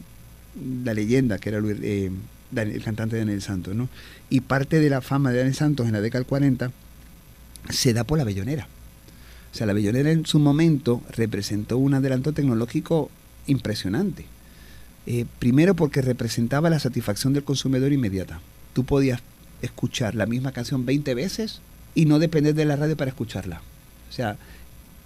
[0.84, 2.12] la leyenda que era eh,
[2.56, 3.90] el cantante Daniel Santos, ¿no?
[4.30, 6.72] y parte de la fama de Daniel Santos en la década del 40
[7.70, 8.68] se da por la bellonera.
[9.52, 13.10] O sea, la bellonera en su momento representó un adelanto tecnológico
[13.48, 14.26] impresionante.
[15.08, 18.42] Eh, primero porque representaba la satisfacción del consumidor inmediata.
[18.74, 19.22] Tú podías
[19.62, 21.62] escuchar la misma canción 20 veces
[21.96, 23.62] y no depender de la radio para escucharla.
[24.10, 24.38] O sea,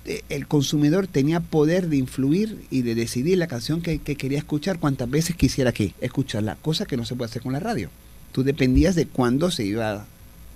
[0.05, 4.79] el consumidor tenía poder de influir y de decidir la canción que, que quería escuchar
[4.79, 7.89] cuantas veces quisiera que escucharla, cosa que no se puede hacer con la radio.
[8.31, 10.05] Tú dependías de cuándo se iba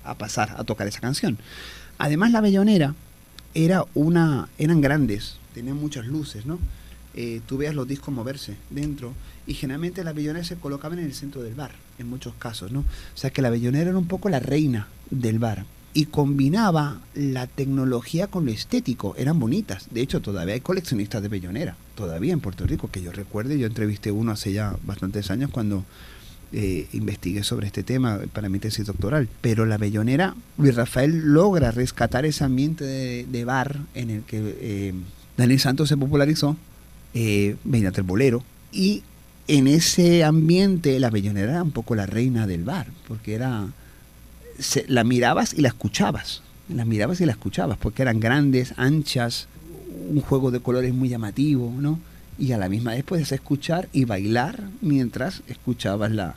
[0.03, 1.37] a pasar a tocar esa canción.
[1.97, 2.95] Además, la bellonera
[3.53, 6.59] era una, eran grandes, tenían muchas luces, ¿no?
[7.15, 9.13] Eh, tú veas los discos moverse dentro
[9.47, 12.81] y generalmente la bellonera se colocaban en el centro del bar, en muchos casos, ¿no?
[12.81, 15.65] O sea que la bellonera era un poco la reina del bar
[15.97, 19.87] y combinaba la tecnología con lo estético, eran bonitas.
[19.89, 23.65] De hecho, todavía hay coleccionistas de bellonera, todavía en Puerto Rico, que yo recuerde, yo
[23.65, 25.85] entrevisté uno hace ya bastantes años cuando
[26.53, 29.27] eh, investigué sobre este tema para mi tesis doctoral.
[29.41, 34.93] Pero la Bellonera, Luis Rafael logra rescatar ese ambiente de, bar en el que eh,
[35.35, 36.57] Daniel Santos se popularizó,
[37.15, 39.01] eh, el bolero, y
[39.47, 43.69] en ese ambiente la Bellonera era un poco la reina del bar, porque era
[44.87, 49.47] la mirabas y la escuchabas, la mirabas y la escuchabas, porque eran grandes, anchas,
[50.09, 51.99] un juego de colores muy llamativo, ¿no?
[52.39, 56.35] y a la misma vez puedes escuchar y bailar mientras escuchabas la,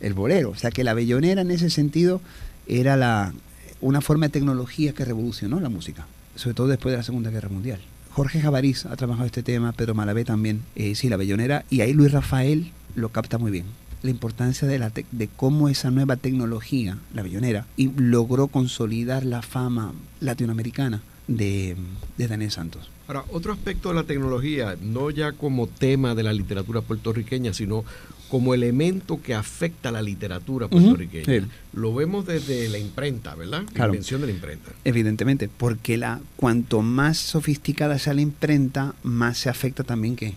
[0.00, 0.50] el bolero.
[0.50, 2.20] O sea que la bellonera en ese sentido
[2.66, 3.32] era la,
[3.80, 7.48] una forma de tecnología que revolucionó la música, sobre todo después de la Segunda Guerra
[7.48, 7.80] Mundial.
[8.10, 11.92] Jorge Javariz ha trabajado este tema, Pedro Malavé también, eh, sí, la bellonera, y ahí
[11.92, 13.64] Luis Rafael lo capta muy bien.
[14.04, 19.42] La importancia de, la de cómo esa nueva tecnología, la bellonera, y logró consolidar la
[19.42, 21.74] fama latinoamericana de,
[22.16, 22.90] de Daniel Santos.
[23.08, 27.84] Ahora, otro aspecto de la tecnología, no ya como tema de la literatura puertorriqueña, sino
[28.28, 31.46] como elemento que afecta a la literatura puertorriqueña.
[31.72, 33.64] Lo vemos desde la imprenta, ¿verdad?
[33.74, 34.70] La invención de la imprenta.
[34.84, 40.34] Evidentemente, porque la, cuanto más sofisticada sea la imprenta, más se afecta también que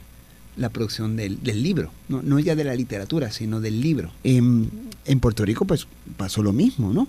[0.57, 4.11] la producción del, libro, no, no, ya de la literatura, sino del libro.
[4.23, 4.69] En,
[5.05, 5.87] en Puerto Rico, pues
[6.17, 7.07] pasó lo mismo, ¿no?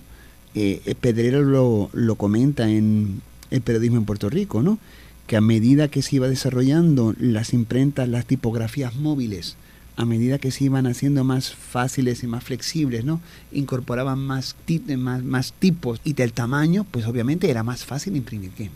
[0.55, 4.79] eh, Pedrero lo, lo comenta en el periodismo en Puerto Rico, ¿no?
[5.27, 9.57] que a medida que se iba desarrollando las imprentas, las tipografías móviles,
[9.97, 13.21] a medida que se iban haciendo más fáciles y más flexibles, ¿no?
[13.53, 14.57] Incorporaban más,
[14.97, 18.71] más, más tipos y del tamaño, pues obviamente era más fácil imprimir qué?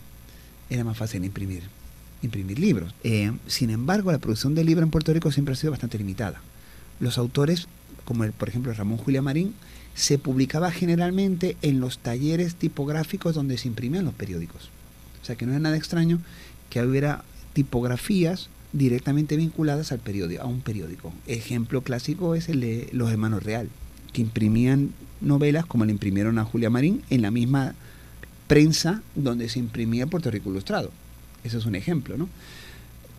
[0.69, 1.63] Era más fácil imprimir,
[2.23, 2.93] imprimir libros.
[3.03, 6.41] Eh, sin embargo, la producción de libros en Puerto Rico siempre ha sido bastante limitada.
[6.99, 7.67] Los autores,
[8.05, 9.53] como por ejemplo Ramón Julia Marín,
[9.95, 14.69] se publicaba generalmente en los talleres tipográficos donde se imprimían los periódicos.
[15.21, 16.19] O sea que no es nada extraño
[16.69, 20.01] que hubiera tipografías directamente vinculadas al
[20.39, 21.13] a un periódico.
[21.27, 23.69] Ejemplo clásico es el de los hermanos Real,
[24.11, 27.75] que imprimían novelas como le imprimieron a Julia Marín en la misma
[28.47, 30.91] prensa donde se imprimía Puerto Rico Ilustrado.
[31.43, 32.29] Ese es un ejemplo, ¿no?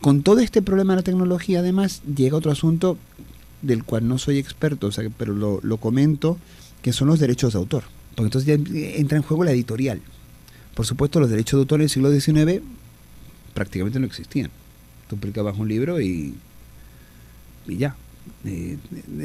[0.00, 2.98] Con todo este problema de la tecnología, además, llega otro asunto
[3.62, 6.36] del cual no soy experto, o sea, pero lo, comento,
[6.82, 7.84] que son los derechos de autor.
[8.14, 10.00] Porque entonces ya entra en juego la editorial.
[10.74, 12.62] Por supuesto, los derechos de autor en el siglo XIX
[13.54, 14.50] prácticamente no existían.
[15.08, 16.34] Tú publicabas un libro y,
[17.66, 17.96] y ya,
[18.44, 18.78] eh,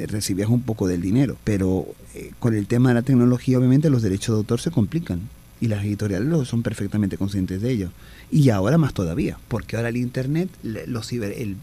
[0.08, 1.38] recibías un poco del dinero.
[1.44, 5.22] Pero eh, con el tema de la tecnología, obviamente, los derechos de autor se complican.
[5.62, 7.92] Y las editoriales lo son perfectamente conscientes de ello.
[8.32, 11.58] Y ahora más todavía, porque ahora el Internet, los el,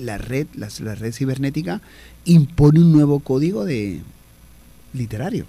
[0.00, 1.80] la red, la, red cibernética
[2.24, 4.00] impone un nuevo código de
[4.92, 5.46] literario.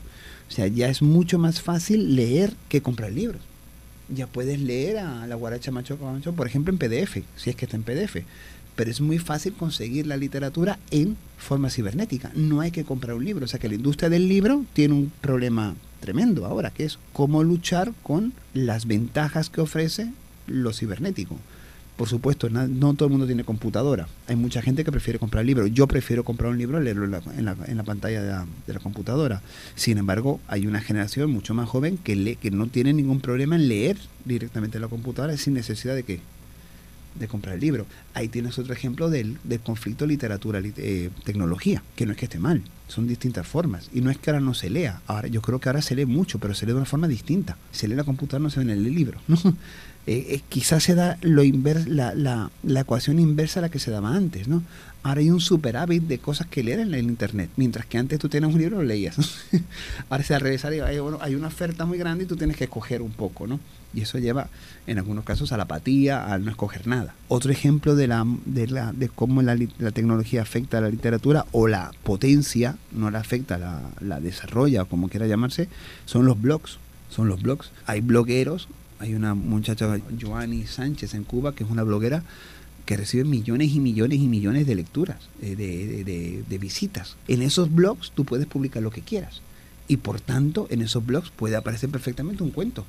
[0.49, 3.41] O sea, ya es mucho más fácil leer que comprar libros.
[4.13, 7.65] Ya puedes leer a la guaracha macho macho, por ejemplo, en PDF, si es que
[7.65, 8.17] está en PDF.
[8.75, 12.31] Pero es muy fácil conseguir la literatura en forma cibernética.
[12.35, 13.45] No hay que comprar un libro.
[13.45, 17.43] O sea que la industria del libro tiene un problema tremendo ahora, que es cómo
[17.43, 20.11] luchar con las ventajas que ofrece
[20.47, 21.37] lo cibernético.
[21.95, 24.07] Por supuesto, no, todo el mundo tiene computadora.
[24.27, 25.69] Hay mucha gente que prefiere comprar libros.
[25.71, 29.43] Yo prefiero comprar un libro y leerlo en la, pantalla de la, computadora.
[29.75, 33.55] Sin embargo, hay una generación mucho más joven que, lee, que no tiene ningún problema
[33.55, 36.21] en leer directamente en la computadora sin necesidad de que
[37.15, 37.85] de comprar el libro.
[38.13, 43.47] Ahí tienes otro ejemplo del, conflicto literatura-tecnología, que no es que esté mal, son distintas
[43.47, 43.89] formas.
[43.93, 46.05] Y no es que ahora no se lea, ahora yo creo que ahora se lee
[46.05, 47.57] mucho, pero se lee de una forma distinta.
[47.71, 49.19] Se lee en la computadora, no se ve en el libro.
[49.27, 49.37] ¿no?
[50.07, 54.15] Eh, eh, quizás se da la, la, la, ecuación inversa a la que se daba
[54.15, 54.63] antes, ¿no?
[55.03, 58.29] Ahora hay un superávit de cosas que leer en el internet, mientras que antes tú
[58.29, 59.17] tienes un libro lo leías.
[60.09, 63.01] ahora se al revés, hay, hay una oferta muy grande y tú tienes que escoger
[63.01, 63.59] un poco, ¿no?
[63.93, 64.47] Y eso lleva,
[64.87, 67.15] en algunos casos, a la apatía, a no escoger nada.
[67.27, 71.45] Otro ejemplo de, la, de, la, de cómo la, la tecnología afecta a la literatura
[71.51, 75.67] o la potencia, no la afecta, la, la desarrolla, o como quiera llamarse,
[76.05, 76.77] son los blogs.
[77.09, 77.71] Son los blogs.
[77.87, 78.69] Hay blogueros
[79.01, 82.21] hay una muchacha, Joanny Sánchez, en Cuba, que es una bloguera
[82.85, 87.15] que recibe millones y millones y millones de lecturas, eh, de, visitas.
[87.27, 89.41] En esos blogs tú puedes publicar lo que quieras.
[89.87, 92.85] Y por tanto, en esos blogs puede aparecer perfectamente un cuento,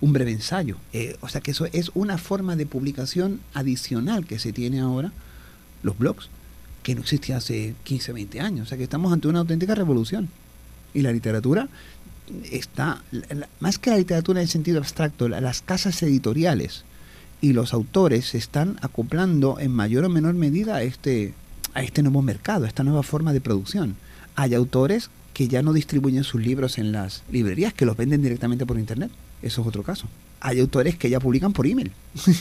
[0.00, 0.76] un breve ensayo.
[0.92, 5.12] Eh, o sea que eso es una forma de publicación adicional que se tiene ahora,
[5.82, 6.28] los blogs,
[6.82, 8.66] que no existía hace 15, 20 años.
[8.66, 10.28] O sea que estamos ante una auténtica revolución.
[10.92, 11.68] Y la literatura
[12.50, 13.02] está,
[13.60, 16.84] más que la literatura en sentido abstracto, las casas editoriales
[17.44, 21.34] y los autores se están acoplando en mayor o menor medida a este,
[21.74, 23.96] a este nuevo mercado, a esta nueva forma de producción.
[24.34, 28.64] Hay autores que ya no distribuyen sus libros en las librerías, que los venden directamente
[28.64, 29.10] por internet.
[29.42, 30.06] Eso es otro caso.
[30.40, 31.92] Hay autores que ya publican por email.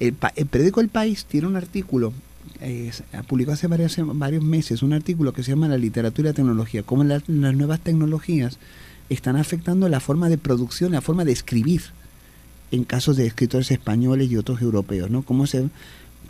[0.00, 2.14] el, el periódico El País tiene un artículo
[2.62, 2.92] eh,
[3.28, 6.82] publicó hace varios, varios meses un artículo que se llama La literatura y la tecnología,
[6.82, 8.58] cómo las nuevas tecnologías
[9.10, 11.82] están afectando la forma de producción, la forma de escribir
[12.74, 15.22] en casos de escritores españoles y otros europeos, ¿no?
[15.22, 15.68] Cómo se,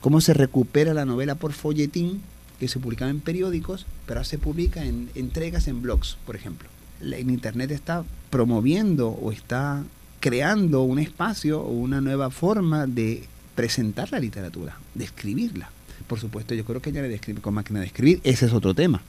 [0.00, 2.20] cómo se recupera la novela por folletín
[2.60, 6.68] que se publicaba en periódicos, pero se publica en entregas en blogs, por ejemplo.
[7.00, 9.82] En Internet está promoviendo o está
[10.20, 13.24] creando un espacio o una nueva forma de
[13.54, 15.70] presentar la literatura, de escribirla.
[16.06, 18.74] Por supuesto, yo creo que ya de escribir con máquina de escribir, ese es otro
[18.74, 19.02] tema,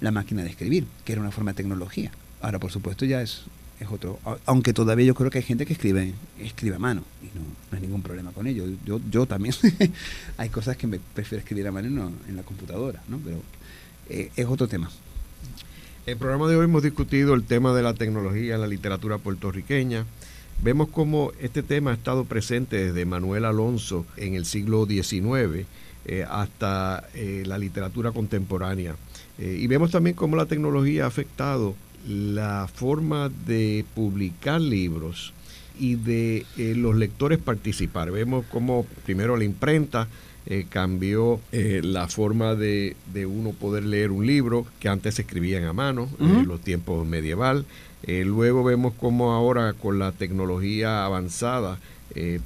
[0.00, 2.10] la máquina de escribir, que era una forma de tecnología.
[2.40, 3.42] Ahora, por supuesto, ya es,
[3.80, 4.18] es otro.
[4.46, 7.80] Aunque todavía yo creo que hay gente que escribe, escribe a mano y no, hay
[7.82, 8.64] ningún problema con ello.
[8.84, 9.54] Yo, yo también.
[10.36, 13.18] hay cosas que me prefiero escribir a mano no en la computadora, ¿no?
[13.22, 13.40] Pero
[14.08, 14.90] eh, es otro tema.
[16.06, 20.04] El programa de hoy hemos discutido el tema de la tecnología en la literatura puertorriqueña.
[20.62, 25.66] Vemos cómo este tema ha estado presente desde Manuel Alonso en el siglo XIX
[26.06, 28.96] eh, hasta eh, la literatura contemporánea.
[29.38, 31.74] y vemos también cómo la tecnología ha afectado
[32.06, 35.32] la forma de publicar libros
[35.78, 38.10] y de eh, los lectores participar.
[38.10, 40.08] Vemos como primero la imprenta
[40.46, 42.94] eh, cambió eh, la forma de,
[43.26, 47.66] uno poder leer un libro que antes se escribían a mano en los tiempos medieval.
[48.06, 51.80] luego vemos cómo ahora con la tecnología avanzada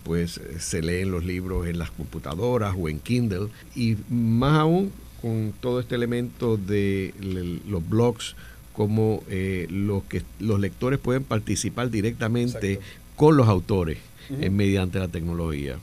[0.03, 4.91] pues se leen los libros en las computadoras o en Kindle y más aún
[5.21, 7.13] con todo este elemento de
[7.69, 8.35] los blogs
[8.81, 9.23] como
[9.69, 12.81] los que los lectores pueden participar directamente
[13.15, 13.99] con los autores
[14.51, 15.77] mediante la tecnología.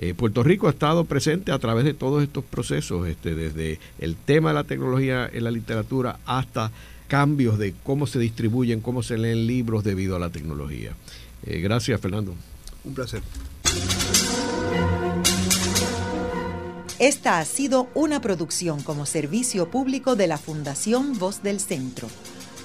[0.00, 4.14] Eh, Puerto Rico ha estado presente a través de todos estos procesos, este, desde el
[4.14, 6.70] tema de la tecnología en la literatura hasta
[7.08, 10.92] cambios de cómo se distribuyen, cómo se leen libros debido a la tecnología.
[11.44, 12.34] Eh, gracias, Fernando.
[12.84, 13.22] Un placer.
[17.00, 22.08] Esta ha sido una producción como servicio público de la Fundación Voz del Centro.